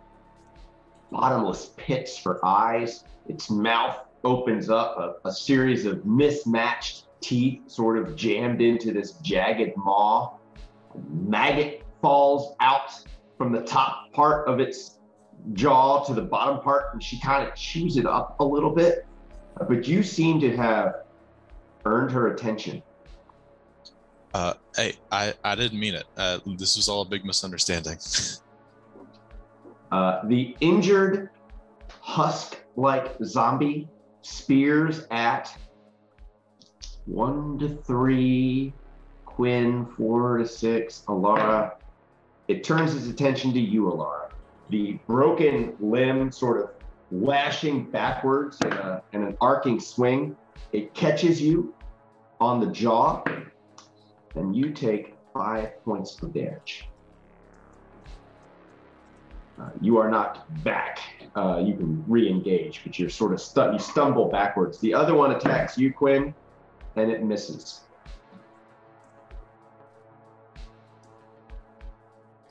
bottomless 1.10 1.72
pits 1.76 2.16
for 2.16 2.44
eyes. 2.44 3.04
Its 3.28 3.50
mouth 3.50 3.98
opens 4.24 4.70
up, 4.70 4.98
a, 4.98 5.28
a 5.28 5.32
series 5.32 5.86
of 5.86 6.06
mismatched 6.06 7.06
teeth 7.20 7.62
sort 7.66 7.98
of 7.98 8.16
jammed 8.16 8.62
into 8.62 8.92
this 8.92 9.12
jagged 9.22 9.76
maw. 9.76 10.36
A 10.94 10.98
maggot 11.10 11.82
falls 12.00 12.54
out 12.60 12.92
from 13.38 13.52
the 13.52 13.62
top 13.62 14.12
part 14.12 14.48
of 14.48 14.60
its 14.60 14.98
jaw 15.52 16.04
to 16.04 16.14
the 16.14 16.22
bottom 16.22 16.60
part, 16.60 16.92
and 16.92 17.02
she 17.02 17.20
kind 17.20 17.46
of 17.46 17.54
chews 17.54 17.96
it 17.96 18.06
up 18.06 18.36
a 18.40 18.44
little 18.44 18.70
bit. 18.70 19.06
But 19.68 19.86
you 19.86 20.02
seem 20.02 20.40
to 20.40 20.56
have 20.56 21.04
earned 21.84 22.10
her 22.12 22.32
attention. 22.32 22.82
Uh, 24.32 24.54
hey, 24.76 24.96
I, 25.12 25.32
I 25.44 25.54
didn't 25.54 25.78
mean 25.78 25.94
it. 25.94 26.04
Uh, 26.16 26.40
this 26.58 26.76
was 26.76 26.88
all 26.88 27.02
a 27.02 27.04
big 27.04 27.24
misunderstanding. 27.24 27.98
Uh, 29.92 30.26
the 30.26 30.56
injured 30.60 31.30
husk 32.00 32.58
like 32.74 33.14
zombie 33.22 33.86
spears 34.22 35.06
at 35.12 35.56
one 37.06 37.58
to 37.60 37.68
three, 37.68 38.72
Quinn, 39.24 39.86
four 39.96 40.38
to 40.38 40.48
six, 40.48 41.04
Alara. 41.06 41.74
It 42.48 42.64
turns 42.64 42.94
its 42.94 43.06
attention 43.06 43.52
to 43.54 43.60
you, 43.60 43.84
Alara. 43.84 44.30
The 44.70 44.98
broken 45.06 45.76
limb 45.80 46.30
sort 46.30 46.60
of 46.60 46.70
lashing 47.10 47.84
backwards 47.90 48.58
in, 48.64 48.72
a, 48.72 49.02
in 49.12 49.22
an 49.22 49.36
arcing 49.40 49.80
swing. 49.80 50.36
It 50.72 50.92
catches 50.94 51.40
you 51.40 51.74
on 52.40 52.60
the 52.60 52.66
jaw, 52.66 53.22
and 54.34 54.54
you 54.56 54.70
take 54.70 55.14
five 55.32 55.82
points 55.84 56.20
of 56.22 56.32
damage. 56.32 56.88
Uh, 59.60 59.70
you 59.80 59.98
are 59.98 60.10
not 60.10 60.46
back. 60.64 60.98
Uh, 61.36 61.62
you 61.64 61.74
can 61.74 62.04
re-engage, 62.08 62.82
but 62.84 62.98
you're 62.98 63.08
sort 63.08 63.32
of 63.32 63.40
stu- 63.40 63.72
you 63.72 63.78
stumble 63.78 64.28
backwards. 64.28 64.78
The 64.78 64.92
other 64.92 65.14
one 65.14 65.32
attacks 65.32 65.78
you, 65.78 65.92
Quinn, 65.92 66.34
and 66.96 67.10
it 67.10 67.22
misses. 67.22 67.83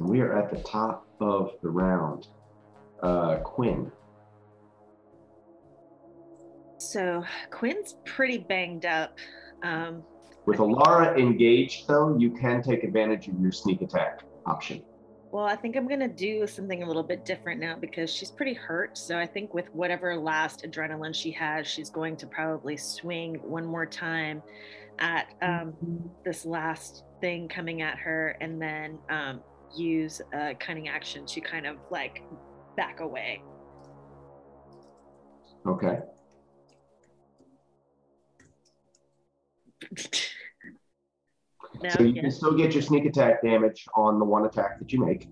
We 0.07 0.21
are 0.21 0.37
at 0.37 0.49
the 0.49 0.61
top 0.63 1.07
of 1.19 1.51
the 1.61 1.69
round. 1.69 2.27
Uh, 3.01 3.37
Quinn. 3.37 3.91
So 6.77 7.23
Quinn's 7.49 7.95
pretty 8.05 8.37
banged 8.37 8.85
up. 8.85 9.17
Um, 9.63 10.03
With 10.45 10.57
Alara 10.59 11.17
engaged, 11.17 11.87
though, 11.87 12.17
you 12.17 12.31
can 12.31 12.61
take 12.61 12.83
advantage 12.83 13.27
of 13.29 13.39
your 13.39 13.51
sneak 13.51 13.81
attack 13.81 14.23
option. 14.45 14.83
well, 15.31 15.45
I 15.45 15.55
think 15.55 15.75
I'm 15.75 15.87
gonna 15.87 16.07
do 16.07 16.45
something 16.45 16.83
a 16.83 16.85
little 16.85 17.01
bit 17.01 17.25
different 17.25 17.59
now 17.59 17.75
because 17.75 18.13
she's 18.13 18.29
pretty 18.29 18.53
hurt. 18.53 18.97
So 18.97 19.17
I 19.17 19.25
think 19.25 19.53
with 19.53 19.73
whatever 19.73 20.15
last 20.15 20.63
adrenaline 20.63 21.15
she 21.15 21.31
has, 21.31 21.65
she's 21.65 21.89
going 21.89 22.17
to 22.17 22.27
probably 22.27 22.77
swing 22.77 23.35
one 23.41 23.65
more 23.65 23.85
time 23.85 24.43
at 24.99 25.33
um, 25.41 25.73
this 26.23 26.45
last 26.45 27.03
thing 27.19 27.47
coming 27.47 27.81
at 27.81 27.97
her, 27.97 28.37
and 28.41 28.61
then 28.61 28.99
um, 29.09 29.41
use 29.75 30.21
a 30.33 30.55
cunning 30.55 30.87
action 30.87 31.25
to 31.25 31.41
kind 31.41 31.65
of 31.65 31.77
like 31.89 32.23
back 32.75 32.99
away. 32.99 33.41
Okay. 35.65 35.99
no, 41.81 41.89
so 41.89 42.03
you 42.03 42.13
yeah. 42.13 42.21
can 42.21 42.31
still 42.31 42.55
get 42.55 42.73
your 42.73 42.81
sneak 42.81 43.05
attack 43.05 43.41
damage 43.43 43.85
on 43.95 44.19
the 44.19 44.25
one 44.25 44.45
attack 44.45 44.79
that 44.79 44.91
you 44.91 44.99
make. 45.03 45.27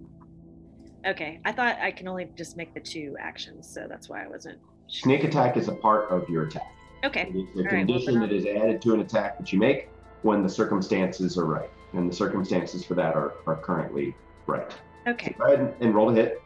Okay, 1.06 1.40
I 1.46 1.52
thought 1.52 1.78
I 1.82 1.92
can 1.92 2.08
only 2.08 2.30
just 2.36 2.58
make 2.58 2.74
the 2.74 2.80
two 2.80 3.16
actions, 3.20 3.68
so 3.68 3.88
that's 3.90 4.08
why 4.08 4.24
I 4.24 4.28
wasn't. 4.28 4.60
Sure. 4.88 5.04
Sneak 5.04 5.24
attack 5.24 5.58
is 5.58 5.68
a 5.68 5.74
part 5.74 6.12
of 6.12 6.30
your 6.30 6.46
attack. 6.46 6.72
Okay, 7.04 7.32
It 7.34 7.36
is 7.36 7.36
a 7.36 7.38
All 7.38 7.46
right, 7.46 7.56
well, 7.56 7.72
condition 7.72 8.20
that 8.20 8.32
is 8.32 8.46
added 8.46 8.82
to 8.84 8.94
an 8.94 9.00
attack 9.00 9.40
that 9.40 9.52
you 9.52 9.58
make 9.58 9.90
when 10.22 10.44
the 10.44 10.50
circumstances 10.50 11.38
are 11.38 11.46
right. 11.46 11.70
And 11.94 12.10
the 12.10 12.16
circumstances 12.16 12.86
for 12.86 12.94
that 12.96 13.16
are, 13.16 13.34
are 13.48 13.56
currently 13.56 14.16
right. 14.48 14.72
okay. 15.08 15.36
Go 15.38 15.46
ahead 15.46 15.76
and, 15.80 15.94
roll 15.96 16.10
a 16.10 16.14
hit. 16.14 16.42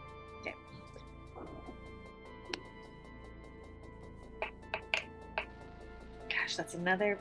Gosh, 6.30 6.56
that's 6.56 6.74
another 6.76 7.20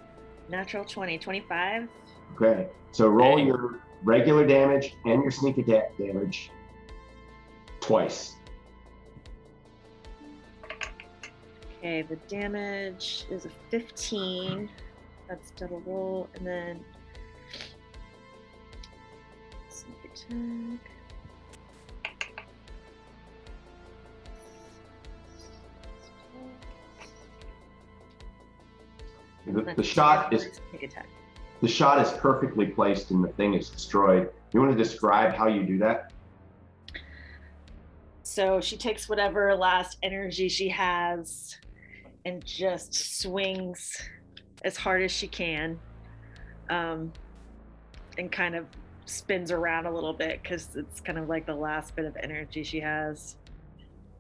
Natural 0.49 0.85
20, 0.85 1.19
25. 1.19 1.89
Okay. 2.35 2.69
So 2.93 3.09
roll 3.09 3.35
Okay. 3.35 3.47
your 3.47 3.81
regular 4.03 4.47
damage 4.47 4.95
and 5.05 5.23
your 5.23 5.31
sneak 5.31 5.57
attack 5.59 5.97
damage 5.97 6.51
twice. 7.81 8.37
Okay, 11.79 12.03
the 12.03 12.17
damage 12.29 13.27
is 13.31 13.47
a 13.47 13.51
15. 13.71 14.69
That's 15.29 15.51
double 15.53 15.81
roll, 15.87 16.29
and 16.35 16.47
then 16.47 16.85
The, 20.29 20.81
the 29.77 29.83
shot 29.83 30.33
is 30.33 30.61
the 31.61 31.69
shot 31.69 32.01
is 32.01 32.11
perfectly 32.19 32.67
placed 32.67 33.11
and 33.11 33.23
the 33.23 33.29
thing 33.29 33.55
is 33.55 33.71
destroyed. 33.71 34.31
You 34.53 34.61
want 34.61 34.73
to 34.73 34.79
describe 34.79 35.35
how 35.35 35.49
you 35.49 35.65
do 35.65 35.79
that? 35.79 36.13
So 38.23 38.61
she 38.61 38.77
takes 38.77 39.09
whatever 39.09 39.55
last 39.55 39.99
energy 40.03 40.49
she 40.49 40.69
has 40.71 41.57
and 42.25 42.45
just 42.45 43.21
swings 43.21 43.97
as 44.65 44.77
hard 44.77 45.03
as 45.03 45.13
she 45.13 45.29
can 45.29 45.79
um, 46.71 47.13
and 48.19 48.33
kind 48.33 48.55
of 48.55 48.67
spins 49.07 49.51
around 49.51 49.87
a 49.87 49.91
little 49.91 50.13
bit 50.13 50.43
because 50.43 50.69
it's 50.77 51.01
kind 51.01 51.19
of 51.19 51.29
like 51.29 51.47
the 51.47 51.55
last 51.55 51.95
bit 51.95 52.05
of 52.05 52.17
energy 52.17 52.63
she 52.63 52.81
has 52.81 53.37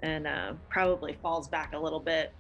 and 0.02 0.26
uh, 0.26 0.52
probably 0.68 1.16
falls 1.22 1.48
back 1.48 1.72
a 1.72 1.78
little 1.78 2.00
bit. 2.00 2.32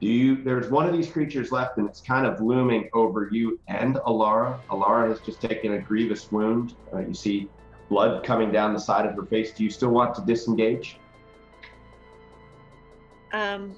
Do 0.00 0.08
you? 0.08 0.42
There's 0.42 0.70
one 0.70 0.86
of 0.86 0.92
these 0.92 1.10
creatures 1.10 1.50
left, 1.50 1.78
and 1.78 1.88
it's 1.88 2.00
kind 2.00 2.26
of 2.26 2.40
looming 2.40 2.90
over 2.92 3.28
you 3.32 3.58
and 3.68 3.96
Alara. 3.96 4.60
Alara 4.68 5.08
has 5.08 5.20
just 5.20 5.40
taken 5.40 5.74
a 5.74 5.78
grievous 5.78 6.30
wound. 6.30 6.74
Uh, 6.92 6.98
you 6.98 7.14
see 7.14 7.48
blood 7.88 8.24
coming 8.24 8.52
down 8.52 8.74
the 8.74 8.80
side 8.80 9.06
of 9.06 9.14
her 9.14 9.24
face. 9.24 9.52
Do 9.52 9.64
you 9.64 9.70
still 9.70 9.90
want 9.90 10.14
to 10.16 10.20
disengage? 10.22 10.98
Um, 13.32 13.74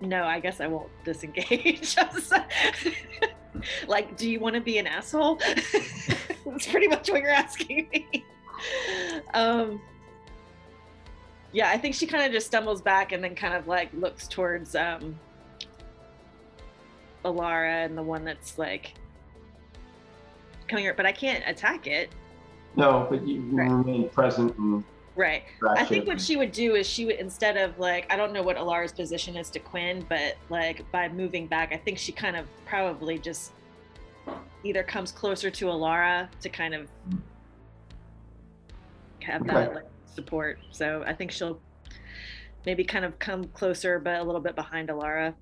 no, 0.00 0.24
I 0.24 0.40
guess 0.40 0.60
I 0.60 0.66
won't 0.66 0.90
disengage. 1.04 1.96
like, 3.86 4.16
do 4.16 4.28
you 4.30 4.40
want 4.40 4.54
to 4.54 4.60
be 4.60 4.78
an 4.78 4.86
asshole? 4.86 5.36
That's 6.46 6.66
pretty 6.66 6.88
much 6.88 7.10
what 7.10 7.20
you're 7.20 7.30
asking 7.30 7.88
me. 7.92 8.24
Um, 9.34 9.80
yeah, 11.52 11.70
I 11.70 11.78
think 11.78 11.94
she 11.94 12.06
kind 12.06 12.24
of 12.24 12.32
just 12.32 12.46
stumbles 12.46 12.80
back 12.82 13.12
and 13.12 13.22
then 13.22 13.34
kind 13.34 13.54
of 13.54 13.68
like 13.68 13.92
looks 13.94 14.26
towards 14.26 14.74
um, 14.74 15.18
Alara 17.24 17.84
and 17.84 17.96
the 17.96 18.02
one 18.02 18.24
that's 18.24 18.58
like 18.58 18.94
coming 20.68 20.84
here, 20.84 20.94
but 20.94 21.06
I 21.06 21.12
can't 21.12 21.44
attack 21.46 21.86
it. 21.86 22.10
No, 22.76 23.06
but 23.10 23.26
you 23.26 23.40
Right. 23.52 23.70
remain 23.70 24.08
present 24.08 24.56
and 24.56 24.82
Right. 25.14 25.44
I 25.62 25.84
think 25.84 26.06
what 26.06 26.20
she 26.20 26.36
would 26.36 26.52
do 26.52 26.74
is 26.74 26.86
she 26.86 27.04
would 27.04 27.16
instead 27.16 27.56
of 27.56 27.78
like 27.78 28.10
I 28.10 28.16
don't 28.16 28.32
know 28.32 28.42
what 28.42 28.56
Alara's 28.56 28.92
position 28.92 29.36
is 29.36 29.50
to 29.50 29.58
Quinn, 29.58 30.06
but 30.08 30.36
like 30.48 30.90
by 30.90 31.08
moving 31.08 31.46
back, 31.46 31.72
I 31.72 31.76
think 31.76 31.98
she 31.98 32.12
kind 32.12 32.36
of 32.36 32.46
probably 32.64 33.18
just 33.18 33.52
either 34.64 34.82
comes 34.82 35.12
closer 35.12 35.50
to 35.50 35.66
Alara 35.66 36.28
to 36.40 36.48
kind 36.48 36.74
of 36.74 36.88
have 39.20 39.46
that 39.46 39.74
like 39.74 39.84
support. 40.06 40.58
So 40.70 41.04
I 41.06 41.12
think 41.12 41.30
she'll 41.30 41.60
maybe 42.64 42.84
kind 42.84 43.04
of 43.04 43.18
come 43.18 43.44
closer, 43.48 43.98
but 43.98 44.20
a 44.20 44.22
little 44.22 44.40
bit 44.40 44.54
behind 44.54 44.88
Alara. 44.88 45.34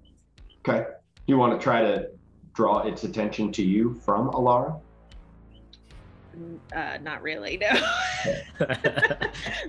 Okay. 0.66 0.86
Do 1.26 1.32
You 1.32 1.38
want 1.38 1.58
to 1.58 1.62
try 1.62 1.80
to 1.82 2.08
draw 2.54 2.80
its 2.80 3.04
attention 3.04 3.52
to 3.52 3.62
you 3.62 3.94
from 4.04 4.30
Alara? 4.30 4.80
Uh, 6.74 6.98
not 7.02 7.22
really, 7.22 7.56
no. 7.58 7.70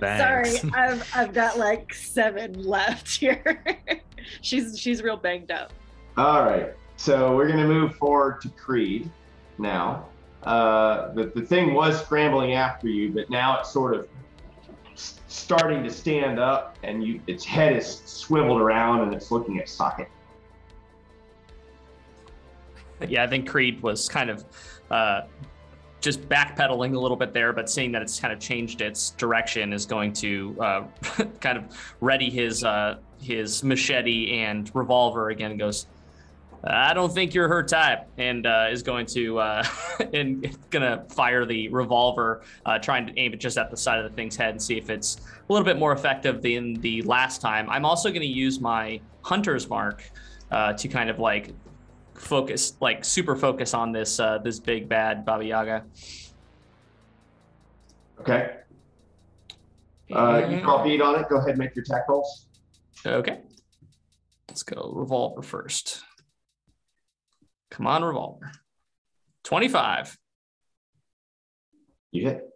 Sorry, 0.00 0.50
I've 0.74 1.10
I've 1.14 1.32
got 1.32 1.58
like 1.58 1.92
seven 1.94 2.62
left 2.62 3.08
here. 3.08 3.64
she's 4.40 4.78
she's 4.78 5.02
real 5.02 5.16
banged 5.16 5.50
up. 5.50 5.72
All 6.16 6.44
right. 6.44 6.74
So 6.96 7.34
we're 7.34 7.48
going 7.48 7.58
to 7.58 7.66
move 7.66 7.96
forward 7.96 8.40
to 8.42 8.48
Creed 8.50 9.10
now. 9.58 10.06
Uh, 10.44 11.12
the, 11.14 11.32
the 11.34 11.42
thing 11.42 11.74
was 11.74 12.00
scrambling 12.00 12.52
after 12.52 12.88
you, 12.88 13.12
but 13.12 13.30
now 13.30 13.58
it's 13.60 13.70
sort 13.70 13.94
of 13.94 14.08
starting 14.94 15.82
to 15.82 15.90
stand 15.90 16.38
up, 16.38 16.78
and 16.82 17.02
you 17.02 17.20
its 17.26 17.44
head 17.44 17.76
is 17.76 18.02
swiveled 18.04 18.60
around, 18.60 19.00
and 19.00 19.14
it's 19.14 19.30
looking 19.30 19.58
at 19.58 19.68
Socket. 19.68 20.08
Yeah, 23.08 23.24
I 23.24 23.26
think 23.26 23.48
Creed 23.48 23.82
was 23.82 24.08
kind 24.08 24.30
of 24.30 24.44
uh, 24.90 25.22
just 26.02 26.28
backpedaling 26.28 26.94
a 26.94 26.98
little 26.98 27.16
bit 27.16 27.32
there, 27.32 27.52
but 27.52 27.70
seeing 27.70 27.92
that 27.92 28.02
it's 28.02 28.20
kind 28.20 28.32
of 28.32 28.40
changed 28.40 28.82
its 28.82 29.10
direction, 29.10 29.72
is 29.72 29.86
going 29.86 30.12
to 30.14 30.56
uh, 30.60 30.84
kind 31.40 31.56
of 31.56 31.64
ready 32.00 32.28
his 32.28 32.64
uh, 32.64 32.98
his 33.20 33.62
machete 33.62 34.40
and 34.40 34.70
revolver 34.74 35.30
again. 35.30 35.56
Goes, 35.56 35.86
I 36.64 36.92
don't 36.92 37.12
think 37.12 37.34
you're 37.34 37.48
her 37.48 37.62
type, 37.62 38.08
and 38.18 38.46
uh, 38.46 38.66
is 38.70 38.82
going 38.82 39.06
to 39.06 39.38
uh, 39.38 39.64
and 40.12 40.56
gonna 40.70 41.04
fire 41.08 41.46
the 41.46 41.68
revolver, 41.68 42.42
uh, 42.66 42.78
trying 42.78 43.06
to 43.06 43.18
aim 43.18 43.32
it 43.32 43.40
just 43.40 43.56
at 43.56 43.70
the 43.70 43.76
side 43.76 43.98
of 43.98 44.10
the 44.10 44.14
thing's 44.14 44.36
head 44.36 44.50
and 44.50 44.60
see 44.62 44.76
if 44.76 44.90
it's 44.90 45.18
a 45.48 45.52
little 45.52 45.64
bit 45.64 45.78
more 45.78 45.92
effective 45.92 46.42
than 46.42 46.74
the 46.74 47.02
last 47.02 47.40
time. 47.40 47.70
I'm 47.70 47.84
also 47.84 48.10
going 48.10 48.22
to 48.22 48.26
use 48.26 48.60
my 48.60 49.00
hunter's 49.22 49.68
mark 49.68 50.02
uh, 50.50 50.72
to 50.72 50.88
kind 50.88 51.08
of 51.08 51.20
like 51.20 51.54
focus, 52.14 52.76
like 52.80 53.04
super 53.04 53.36
focus 53.36 53.74
on 53.74 53.92
this 53.92 54.20
uh, 54.20 54.38
this 54.38 54.58
big 54.58 54.88
bad 54.88 55.24
Baba 55.24 55.44
Yaga. 55.44 55.84
Okay. 58.20 58.56
Uh, 60.12 60.46
you 60.48 60.60
call 60.60 60.84
beat 60.84 61.00
on 61.00 61.18
it. 61.18 61.28
Go 61.28 61.36
ahead 61.36 61.50
and 61.50 61.58
make 61.58 61.74
your 61.74 61.82
attack 61.82 62.08
rolls. 62.08 62.46
Okay. 63.04 63.40
Let's 64.48 64.62
go 64.62 64.92
revolver 64.94 65.42
first. 65.42 66.02
Come 67.70 67.86
on, 67.86 68.04
revolver. 68.04 68.52
25. 69.44 70.18
You 72.12 72.28
hit. 72.28 72.48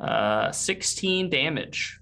Uh, 0.00 0.50
16 0.50 1.28
damage. 1.28 2.00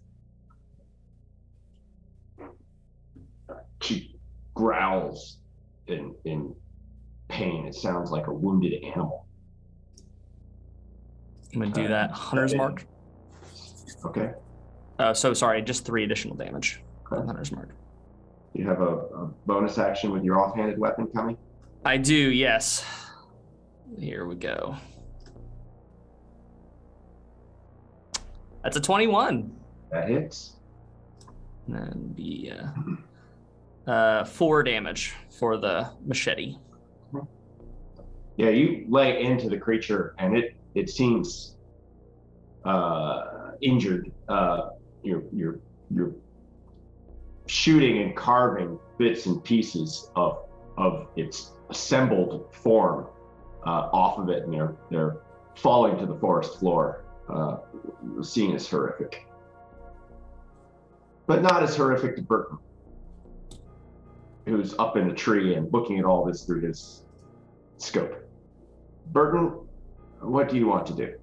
She 3.83 4.17
growls 4.55 5.39
in 5.87 6.15
in 6.25 6.55
pain. 7.29 7.67
It 7.67 7.75
sounds 7.75 8.11
like 8.11 8.27
a 8.27 8.33
wounded 8.33 8.83
animal. 8.85 9.27
I'm 11.55 11.61
gonna 11.61 11.73
do 11.73 11.89
that 11.89 12.11
hunter's 12.11 12.55
mark. 12.55 12.87
Okay. 14.05 14.33
Uh, 14.99 15.13
so 15.15 15.35
sorry, 15.35 15.63
just 15.63 15.85
three 15.85 16.05
additional 16.05 16.35
damage. 16.37 16.83
Okay. 17.11 17.25
Hunter's 17.25 17.53
mark. 17.53 17.71
You 18.55 18.67
have 18.67 18.81
a, 18.81 18.97
a 18.97 19.31
bonus 19.47 19.79
action 19.79 20.11
with 20.13 20.25
your 20.25 20.39
offhanded 20.41 20.79
weapon 20.79 21.07
coming. 21.09 21.37
I 21.85 21.99
do, 21.99 22.15
yes. 22.15 22.85
Here 23.99 24.27
we 24.27 24.35
go. 24.35 24.77
That's 28.63 28.77
a 28.77 28.81
21. 28.81 29.53
That 29.93 30.09
hits. 30.09 30.57
And 31.67 31.77
then 31.77 32.13
be 32.17 32.53
uh, 32.53 32.69
uh, 33.87 34.25
four 34.25 34.63
damage 34.63 35.15
for 35.39 35.57
the 35.57 35.89
machete. 36.05 36.57
Yeah, 38.37 38.51
you 38.51 38.85
lay 38.89 39.23
into 39.23 39.49
the 39.49 39.57
creature, 39.57 40.15
and 40.19 40.37
it 40.37 40.57
it 40.75 40.91
seems 40.91 41.57
uh, 42.65 43.53
injured. 43.63 44.13
Uh, 44.29 44.71
you're 45.03 45.23
you're 45.33 45.59
you're 45.91 46.13
shooting 47.47 48.03
and 48.03 48.15
carving 48.17 48.79
bits 48.99 49.27
and 49.27 49.43
pieces 49.43 50.11
of 50.17 50.45
of 50.77 51.09
its 51.17 51.53
assembled 51.71 52.55
form 52.55 53.07
uh, 53.67 53.89
off 53.93 54.19
of 54.19 54.29
it, 54.29 54.45
and 54.45 54.53
they're 54.53 54.77
they're 54.91 55.17
falling 55.57 55.99
to 55.99 56.07
the 56.07 56.17
forest 56.17 56.59
floor. 56.59 57.05
Uh, 57.29 57.57
the 58.17 58.25
scene 58.25 58.55
is 58.55 58.69
horrific, 58.69 59.27
but 61.27 61.43
not 61.43 61.63
as 61.63 61.75
horrific 61.75 62.17
to 62.17 62.23
Burton, 62.23 62.59
who's 64.47 64.75
up 64.79 64.97
in 64.97 65.09
the 65.09 65.15
tree 65.15 65.55
and 65.55 65.73
looking 65.73 65.99
at 65.99 66.05
all 66.05 66.25
this 66.25 66.45
through 66.45 66.61
his 66.61 67.05
scope. 67.79 68.15
Burton, 69.13 69.53
what 70.21 70.49
do 70.49 70.57
you 70.57 70.67
want 70.67 70.87
to 70.87 70.95
do? 70.95 71.15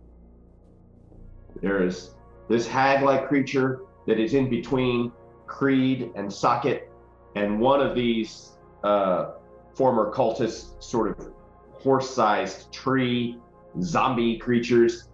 There 1.62 1.84
is 1.84 2.16
this 2.50 2.68
hag-like 2.68 3.28
creature 3.28 3.82
that 4.06 4.20
is 4.20 4.34
in 4.34 4.50
between 4.50 5.12
Creed 5.48 6.12
and 6.16 6.32
Socket, 6.32 6.92
and 7.36 7.60
one 7.60 7.80
of 7.80 7.96
these 7.96 8.52
uh, 8.84 9.32
former 9.74 10.12
cultist 10.14 10.84
sort 10.84 11.18
of 11.18 11.30
horse-sized 11.74 12.72
tree 12.72 13.40
zombie 13.82 14.38
creatures 14.38 15.10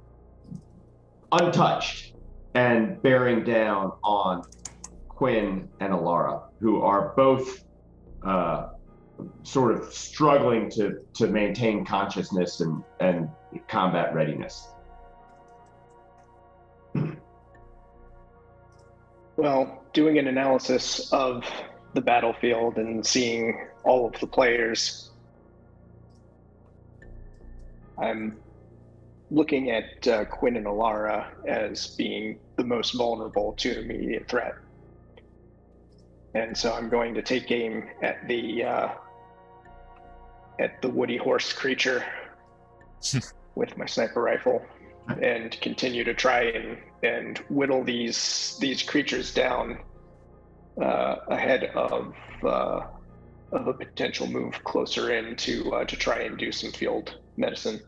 untouched 1.31 2.13
and 2.55 3.01
bearing 3.01 3.43
down 3.43 3.93
on 4.03 4.43
Quinn 5.07 5.69
and 5.79 5.93
Alara, 5.93 6.43
who 6.59 6.81
are 6.81 7.13
both 7.15 7.63
uh, 8.23 8.69
sort 9.43 9.75
of 9.75 9.93
struggling 9.93 10.69
to 10.71 10.99
to 11.13 11.27
maintain 11.27 11.85
consciousness 11.85 12.61
and 12.61 12.83
and 12.99 13.29
combat 13.67 14.13
readiness. 14.13 14.69
Well, 19.35 19.83
doing 19.93 20.17
an 20.17 20.27
analysis 20.27 21.11
of 21.13 21.45
the 21.93 22.01
battlefield 22.01 22.77
and 22.77 23.05
seeing 23.05 23.67
all 23.83 24.05
of 24.05 24.19
the 24.19 24.27
players, 24.27 25.11
I'm 27.97 28.37
looking 29.31 29.71
at 29.71 30.07
uh, 30.07 30.25
Quinn 30.25 30.57
and 30.57 30.65
Alara 30.65 31.27
as 31.47 31.95
being 31.95 32.39
the 32.57 32.63
most 32.63 32.91
vulnerable 32.91 33.53
to 33.53 33.71
an 33.71 33.89
immediate 33.89 34.27
threat. 34.27 34.55
And 36.35 36.55
so 36.55 36.73
I'm 36.73 36.89
going 36.89 37.13
to 37.15 37.21
take 37.21 37.51
aim 37.51 37.89
at 38.01 38.27
the 38.27 38.63
uh, 38.63 38.89
at 40.59 40.81
the 40.81 40.89
woody 40.89 41.17
horse 41.17 41.53
creature 41.53 42.03
with 43.55 43.77
my 43.77 43.85
sniper 43.85 44.21
rifle 44.21 44.63
and 45.21 45.59
continue 45.61 46.03
to 46.03 46.13
try 46.13 46.43
and, 46.43 46.77
and 47.03 47.39
whittle 47.49 47.83
these 47.83 48.57
these 48.59 48.83
creatures 48.83 49.33
down 49.33 49.79
uh, 50.81 51.15
ahead 51.29 51.65
of 51.75 52.13
uh, 52.43 52.81
of 53.51 53.67
a 53.67 53.73
potential 53.73 54.27
move 54.27 54.63
closer 54.63 55.11
in 55.13 55.35
to 55.35 55.73
uh, 55.73 55.85
to 55.85 55.95
try 55.95 56.19
and 56.19 56.37
do 56.37 56.51
some 56.51 56.71
field 56.71 57.17
medicine. 57.37 57.79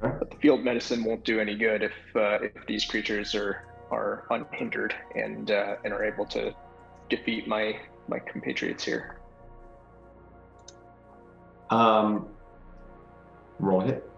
But 0.00 0.30
the 0.30 0.36
field 0.36 0.64
medicine 0.64 1.04
won't 1.04 1.24
do 1.24 1.38
any 1.38 1.56
good 1.56 1.84
if 1.84 1.92
uh, 2.16 2.38
if 2.42 2.66
these 2.66 2.84
creatures 2.84 3.34
are 3.34 3.68
are 3.90 4.24
unhindered 4.30 4.94
and 5.14 5.50
uh, 5.50 5.76
and 5.84 5.92
are 5.92 6.04
able 6.04 6.26
to 6.26 6.52
defeat 7.16 7.46
my 7.46 7.76
my 8.08 8.18
compatriots 8.18 8.84
here. 8.84 9.18
Um, 11.70 12.26
roll 13.58 13.80
hit. 13.80 14.08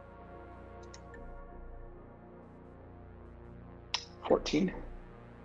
14. 4.28 4.72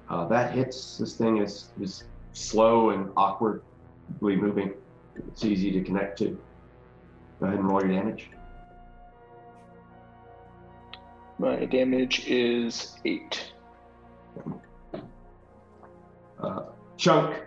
Uh, 0.10 0.28
that 0.28 0.54
hits. 0.54 0.98
This 0.98 1.16
thing 1.16 1.38
is 1.38 1.70
is 1.82 2.04
slow 2.34 2.92
and 2.92 3.12
awkwardly 3.18 4.36
moving. 4.36 4.74
It's 5.16 5.44
easy 5.44 5.72
to 5.72 5.82
connect 5.82 6.18
to. 6.20 6.40
Go 7.40 7.48
ahead 7.48 7.60
and 7.60 7.68
roll 7.68 7.82
your 7.82 7.92
damage. 7.92 8.30
My 11.38 11.66
damage 11.66 12.28
is 12.28 12.98
8. 13.06 13.54
Uh, 16.42 16.62
chunk, 17.00 17.42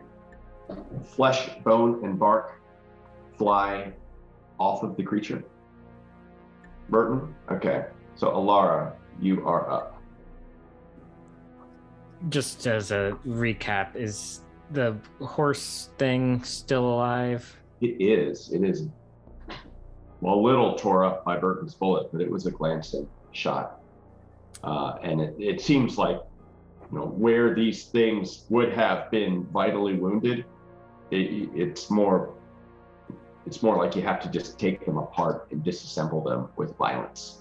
flesh, 1.04 1.50
bone, 1.62 2.02
and 2.04 2.18
bark 2.18 2.60
fly 3.36 3.92
off 4.58 4.82
of 4.82 4.96
the 4.96 5.02
creature. 5.02 5.44
Burton? 6.88 7.34
Okay. 7.50 7.84
So, 8.14 8.28
Alara, 8.28 8.94
you 9.20 9.46
are 9.46 9.70
up. 9.70 10.02
Just 12.28 12.66
as 12.66 12.92
a 12.92 13.18
recap, 13.26 13.94
is 13.94 14.40
the 14.70 14.96
horse 15.20 15.90
thing 15.98 16.42
still 16.44 16.86
alive? 16.86 17.56
It 17.80 18.00
is. 18.00 18.52
It 18.52 18.64
is. 18.64 18.88
Well, 20.20 20.34
a 20.34 20.40
little 20.40 20.76
tore 20.76 21.04
up 21.04 21.24
by 21.24 21.36
Burton's 21.36 21.74
bullet, 21.74 22.10
but 22.12 22.20
it 22.20 22.30
was 22.30 22.46
a 22.46 22.50
glancing 22.50 23.08
shot. 23.32 23.80
Uh, 24.62 24.94
and 25.02 25.20
it, 25.20 25.34
it 25.38 25.60
seems 25.60 25.98
like, 25.98 26.20
you 26.92 26.98
know, 26.98 27.06
where 27.06 27.54
these 27.54 27.86
things 27.86 28.44
would 28.50 28.72
have 28.72 29.10
been 29.10 29.44
vitally 29.44 29.94
wounded, 29.94 30.44
it, 31.10 31.48
it's 31.54 31.90
more, 31.90 32.34
it's 33.46 33.62
more 33.62 33.76
like 33.82 33.96
you 33.96 34.02
have 34.02 34.20
to 34.20 34.28
just 34.28 34.58
take 34.58 34.84
them 34.84 34.98
apart 34.98 35.48
and 35.50 35.64
disassemble 35.64 36.22
them 36.22 36.48
with 36.56 36.76
violence. 36.76 37.38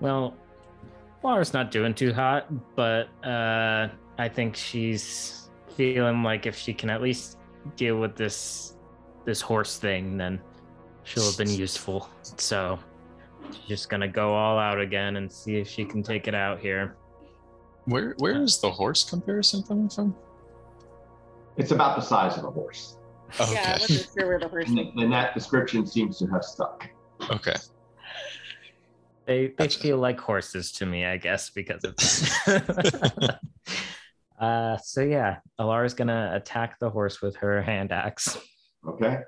Well, 0.00 0.34
Laura's 1.22 1.54
not 1.54 1.70
doing 1.70 1.94
too 1.94 2.12
hot, 2.12 2.46
but 2.76 3.08
uh, 3.26 3.88
I 4.18 4.28
think 4.28 4.54
she's 4.54 5.48
feeling 5.74 6.22
like 6.22 6.44
if 6.44 6.56
she 6.56 6.74
can 6.74 6.90
at 6.90 7.00
least 7.00 7.38
deal 7.76 7.98
with 7.98 8.14
this 8.14 8.76
this 9.24 9.40
horse 9.40 9.78
thing, 9.78 10.18
then 10.18 10.38
she'll 11.04 11.24
have 11.24 11.38
been 11.38 11.48
useful. 11.48 12.10
So 12.36 12.78
just 13.66 13.88
gonna 13.88 14.08
go 14.08 14.34
all 14.34 14.58
out 14.58 14.80
again 14.80 15.16
and 15.16 15.30
see 15.30 15.56
if 15.56 15.68
she 15.68 15.84
can 15.84 16.02
take 16.02 16.28
it 16.28 16.34
out 16.34 16.60
here. 16.60 16.96
Where 17.86 18.14
where 18.18 18.42
is 18.42 18.60
the 18.60 18.70
horse 18.70 19.08
comparison 19.08 19.62
coming 19.62 19.88
from? 19.88 20.14
It's 21.56 21.70
about 21.70 21.96
the 21.96 22.02
size 22.02 22.36
of 22.36 22.44
a 22.44 22.50
horse. 22.50 22.96
Okay. 23.40 23.52
Yeah, 23.54 23.74
I 23.76 23.80
wasn't 23.80 24.08
sure 24.16 24.28
where 24.28 24.38
the 24.38 24.48
horse 24.48 24.68
And, 24.68 24.78
and 24.78 25.12
that 25.12 25.34
description 25.34 25.86
seems 25.86 26.18
to 26.18 26.26
have 26.26 26.44
stuck. 26.44 26.88
Okay. 27.30 27.54
They 29.26 29.46
they 29.46 29.52
Gotcha. 29.66 29.78
feel 29.80 29.98
like 29.98 30.20
horses 30.20 30.72
to 30.72 30.86
me, 30.86 31.04
I 31.04 31.16
guess, 31.16 31.50
because 31.50 31.84
of 31.84 31.96
that. 31.96 33.38
uh, 34.40 34.76
so 34.78 35.02
yeah, 35.02 35.38
Alara's 35.58 35.94
gonna 35.94 36.32
attack 36.34 36.78
the 36.78 36.90
horse 36.90 37.22
with 37.22 37.36
her 37.36 37.62
hand 37.62 37.92
axe. 37.92 38.38
Okay. 38.86 39.18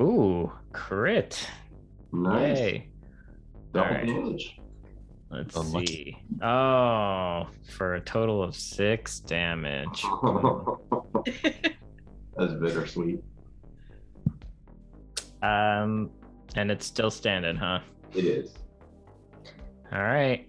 Ooh, 0.00 0.50
crit! 0.72 1.46
Nice. 2.12 2.58
Yay! 2.58 2.88
Double 3.72 3.88
Alright. 3.88 4.06
damage. 4.06 4.58
Let's 5.30 5.56
Unlucky. 5.56 5.86
see. 5.86 6.16
Oh, 6.42 7.46
for 7.70 7.94
a 7.94 8.00
total 8.00 8.42
of 8.42 8.54
six 8.54 9.20
damage. 9.20 10.04
That's 12.36 12.52
bittersweet. 12.54 13.22
Um, 15.42 16.10
and 16.54 16.70
it's 16.70 16.86
still 16.86 17.10
standing, 17.10 17.56
huh? 17.56 17.80
It 18.14 18.24
is. 18.24 18.54
All 19.92 20.02
right, 20.02 20.46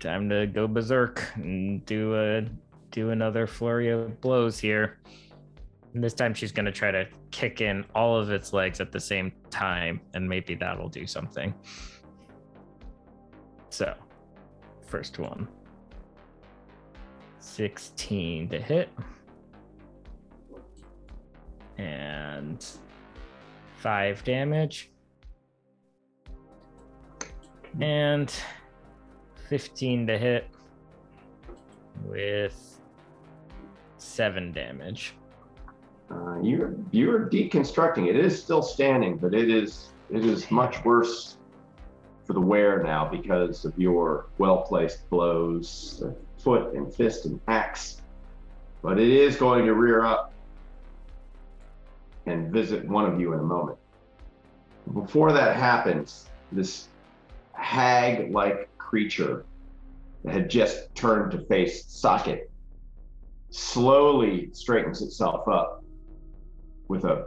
time 0.00 0.28
to 0.30 0.46
go 0.46 0.66
berserk 0.66 1.22
and 1.36 1.84
do 1.86 2.16
a 2.16 2.44
do 2.90 3.10
another 3.10 3.46
flurry 3.46 3.90
of 3.90 4.20
blows 4.20 4.58
here. 4.58 4.98
And 5.94 6.02
this 6.02 6.14
time 6.14 6.34
she's 6.34 6.50
gonna 6.52 6.72
try 6.72 6.90
to 6.90 7.06
kick 7.36 7.60
in 7.60 7.84
all 7.94 8.18
of 8.18 8.30
its 8.30 8.54
legs 8.54 8.80
at 8.80 8.90
the 8.90 8.98
same 8.98 9.30
time, 9.50 10.00
and 10.14 10.26
maybe 10.26 10.54
that'll 10.54 10.88
do 10.88 11.06
something. 11.06 11.52
So, 13.68 13.94
first 14.86 15.18
one. 15.18 15.46
16 17.38 18.48
to 18.48 18.58
hit. 18.58 18.88
And 21.76 22.64
5 23.80 24.24
damage. 24.24 24.90
And 27.82 28.32
15 29.50 30.06
to 30.06 30.16
hit 30.16 30.48
with 32.02 32.80
7 33.98 34.52
damage. 34.52 35.12
Uh, 36.10 36.38
you're 36.40 36.74
you're 36.92 37.28
deconstructing 37.28 38.08
it. 38.08 38.16
Is 38.16 38.40
still 38.40 38.62
standing, 38.62 39.16
but 39.16 39.34
it 39.34 39.50
is 39.50 39.88
it 40.10 40.24
is 40.24 40.50
much 40.50 40.84
worse 40.84 41.36
for 42.24 42.32
the 42.32 42.40
wear 42.40 42.82
now 42.82 43.08
because 43.08 43.64
of 43.64 43.76
your 43.78 44.26
well 44.38 44.62
placed 44.62 45.08
blows, 45.10 46.02
uh, 46.04 46.12
foot 46.38 46.74
and 46.74 46.92
fist 46.92 47.26
and 47.26 47.40
axe. 47.48 48.02
But 48.82 49.00
it 49.00 49.08
is 49.08 49.36
going 49.36 49.66
to 49.66 49.74
rear 49.74 50.04
up 50.04 50.32
and 52.26 52.52
visit 52.52 52.86
one 52.86 53.04
of 53.04 53.20
you 53.20 53.32
in 53.32 53.40
a 53.40 53.44
moment. 53.44 53.78
Before 54.92 55.32
that 55.32 55.56
happens, 55.56 56.28
this 56.52 56.88
hag 57.52 58.32
like 58.32 58.68
creature 58.78 59.44
that 60.24 60.32
had 60.32 60.50
just 60.50 60.94
turned 60.94 61.32
to 61.32 61.40
face 61.46 61.84
Socket 61.86 62.50
slowly 63.50 64.50
straightens 64.52 65.02
itself 65.02 65.48
up 65.48 65.82
with 66.88 67.04
a, 67.04 67.26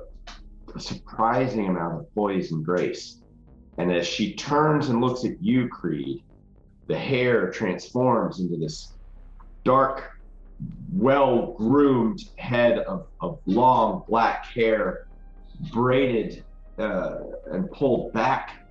a 0.75 0.79
surprising 0.79 1.67
amount 1.67 1.99
of 1.99 2.13
poise 2.13 2.51
and 2.51 2.63
grace. 2.63 3.21
And 3.77 3.91
as 3.91 4.05
she 4.05 4.33
turns 4.33 4.89
and 4.89 5.01
looks 5.01 5.25
at 5.25 5.41
you, 5.41 5.67
Creed, 5.69 6.23
the 6.87 6.97
hair 6.97 7.49
transforms 7.51 8.39
into 8.39 8.57
this 8.57 8.93
dark, 9.63 10.19
well 10.91 11.53
groomed 11.53 12.23
head 12.37 12.79
of, 12.79 13.07
of 13.21 13.39
long 13.45 14.03
black 14.07 14.45
hair, 14.47 15.07
braided 15.71 16.43
uh, 16.77 17.19
and 17.51 17.69
pulled 17.71 18.11
back. 18.13 18.67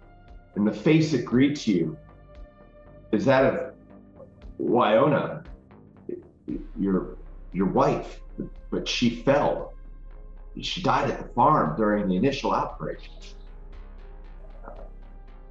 And 0.55 0.67
the 0.67 0.73
face 0.73 1.13
that 1.13 1.25
greets 1.25 1.67
you 1.67 1.97
is 3.13 3.25
that 3.25 3.45
of 3.45 3.75
Wyona, 4.61 5.45
your 6.79 7.17
your 7.53 7.67
wife, 7.67 8.21
but 8.71 8.87
she 8.87 9.11
fell. 9.11 9.75
She 10.61 10.83
died 10.83 11.11
at 11.11 11.19
the 11.19 11.29
farm 11.35 11.77
during 11.77 12.09
the 12.09 12.17
initial 12.17 12.53
outbreak. 12.53 12.99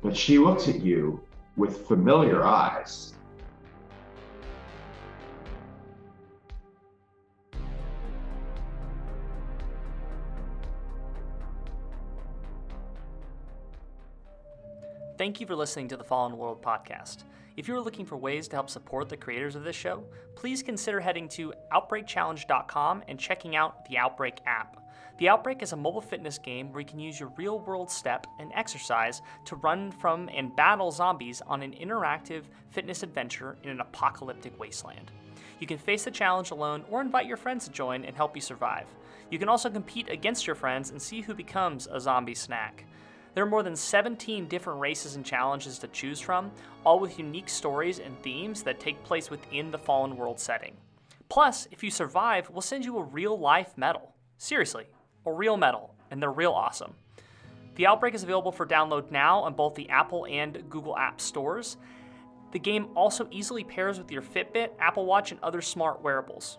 but 0.01 0.15
she 0.15 0.37
looks 0.37 0.67
at 0.67 0.81
you 0.81 1.21
with 1.57 1.87
familiar 1.87 2.45
eyes. 2.45 3.16
Thank 15.17 15.41
you 15.41 15.47
for 15.47 15.55
listening 15.55 15.87
to 15.87 15.97
the 15.97 16.03
Fallen 16.03 16.37
World 16.37 16.61
podcast. 16.61 17.23
If 17.55 17.67
you're 17.67 17.81
looking 17.81 18.05
for 18.05 18.17
ways 18.17 18.47
to 18.49 18.55
help 18.55 18.69
support 18.69 19.09
the 19.09 19.17
creators 19.17 19.55
of 19.55 19.63
this 19.63 19.75
show, 19.75 20.03
please 20.35 20.61
consider 20.61 20.99
heading 20.99 21.27
to 21.29 21.53
OutbreakChallenge.com 21.73 23.03
and 23.07 23.19
checking 23.19 23.55
out 23.55 23.83
the 23.89 23.97
Outbreak 23.97 24.41
app. 24.45 24.77
The 25.17 25.27
Outbreak 25.27 25.63
is 25.63 25.73
a 25.73 25.75
mobile 25.75 26.01
fitness 26.01 26.37
game 26.37 26.71
where 26.71 26.81
you 26.81 26.85
can 26.85 26.99
use 26.99 27.19
your 27.19 27.31
real 27.35 27.57
world 27.57 27.89
step 27.89 28.27
and 28.37 28.51
exercise 28.53 29.23
to 29.45 29.55
run 29.55 29.91
from 29.91 30.29
and 30.31 30.55
battle 30.55 30.91
zombies 30.91 31.41
on 31.47 31.63
an 31.63 31.73
interactive 31.73 32.43
fitness 32.69 33.01
adventure 33.01 33.57
in 33.63 33.71
an 33.71 33.81
apocalyptic 33.81 34.59
wasteland. 34.59 35.11
You 35.59 35.65
can 35.65 35.79
face 35.79 36.03
the 36.03 36.11
challenge 36.11 36.51
alone 36.51 36.85
or 36.91 37.01
invite 37.01 37.25
your 37.25 37.37
friends 37.37 37.65
to 37.65 37.71
join 37.71 38.05
and 38.05 38.15
help 38.15 38.35
you 38.35 38.41
survive. 38.41 38.85
You 39.31 39.39
can 39.39 39.49
also 39.49 39.71
compete 39.71 40.09
against 40.09 40.45
your 40.45 40.55
friends 40.55 40.91
and 40.91 41.01
see 41.01 41.21
who 41.21 41.33
becomes 41.33 41.87
a 41.91 41.99
zombie 41.99 42.35
snack. 42.35 42.85
There 43.37 43.43
are 43.43 43.47
more 43.47 43.61
than 43.61 43.75
17 43.75 44.47
different 44.47 44.79
races 44.79 45.15
and 45.15 45.23
challenges 45.23 45.77
to 45.77 45.87
choose 45.89 46.19
from, 46.19 46.51
all 46.83 46.99
with 46.99 47.19
unique 47.19 47.49
stories 47.49 47.99
and 47.99 48.19
themes 48.23 48.63
that 48.63 48.79
take 48.79 49.03
place 49.03 49.29
within 49.29 49.69
the 49.69 49.77
Fallen 49.77 50.17
World 50.17 50.39
setting. 50.39 50.75
Plus, 51.29 51.67
if 51.69 51.83
you 51.83 51.91
survive, 51.91 52.49
we'll 52.49 52.61
send 52.61 52.83
you 52.83 52.97
a 52.97 53.03
real 53.03 53.37
life 53.37 53.77
medal. 53.77 54.15
Seriously, 54.39 54.85
a 55.27 55.31
real 55.31 55.55
medal, 55.55 55.93
and 56.09 56.19
they're 56.19 56.31
real 56.31 56.51
awesome. 56.51 56.95
The 57.75 57.85
Outbreak 57.85 58.15
is 58.15 58.23
available 58.23 58.51
for 58.51 58.65
download 58.65 59.11
now 59.11 59.41
on 59.41 59.53
both 59.53 59.75
the 59.75 59.87
Apple 59.91 60.25
and 60.27 60.67
Google 60.67 60.97
App 60.97 61.21
stores. 61.21 61.77
The 62.53 62.59
game 62.59 62.87
also 62.95 63.27
easily 63.29 63.63
pairs 63.63 63.99
with 63.99 64.11
your 64.11 64.23
Fitbit, 64.23 64.71
Apple 64.79 65.05
Watch, 65.05 65.29
and 65.29 65.39
other 65.43 65.61
smart 65.61 66.01
wearables. 66.01 66.57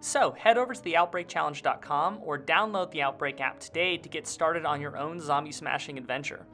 So, 0.00 0.32
head 0.32 0.56
over 0.56 0.72
to 0.72 0.80
theoutbreakchallenge.com 0.80 2.20
or 2.22 2.38
download 2.38 2.90
the 2.90 3.02
Outbreak 3.02 3.40
app 3.42 3.60
today 3.60 3.98
to 3.98 4.08
get 4.08 4.26
started 4.26 4.64
on 4.64 4.80
your 4.80 4.96
own 4.96 5.20
zombie 5.20 5.52
smashing 5.52 5.98
adventure. 5.98 6.46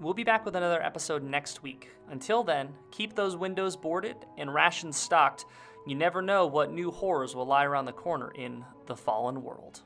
We'll 0.00 0.14
be 0.14 0.24
back 0.24 0.46
with 0.46 0.56
another 0.56 0.82
episode 0.82 1.22
next 1.22 1.62
week. 1.62 1.90
Until 2.08 2.42
then, 2.42 2.70
keep 2.90 3.14
those 3.14 3.36
windows 3.36 3.76
boarded 3.76 4.16
and 4.38 4.54
rations 4.54 4.96
stocked. 4.96 5.44
You 5.86 5.94
never 5.94 6.22
know 6.22 6.46
what 6.46 6.72
new 6.72 6.90
horrors 6.90 7.36
will 7.36 7.44
lie 7.44 7.64
around 7.64 7.84
the 7.84 7.92
corner 7.92 8.30
in 8.30 8.64
the 8.86 8.96
fallen 8.96 9.42
world. 9.42 9.82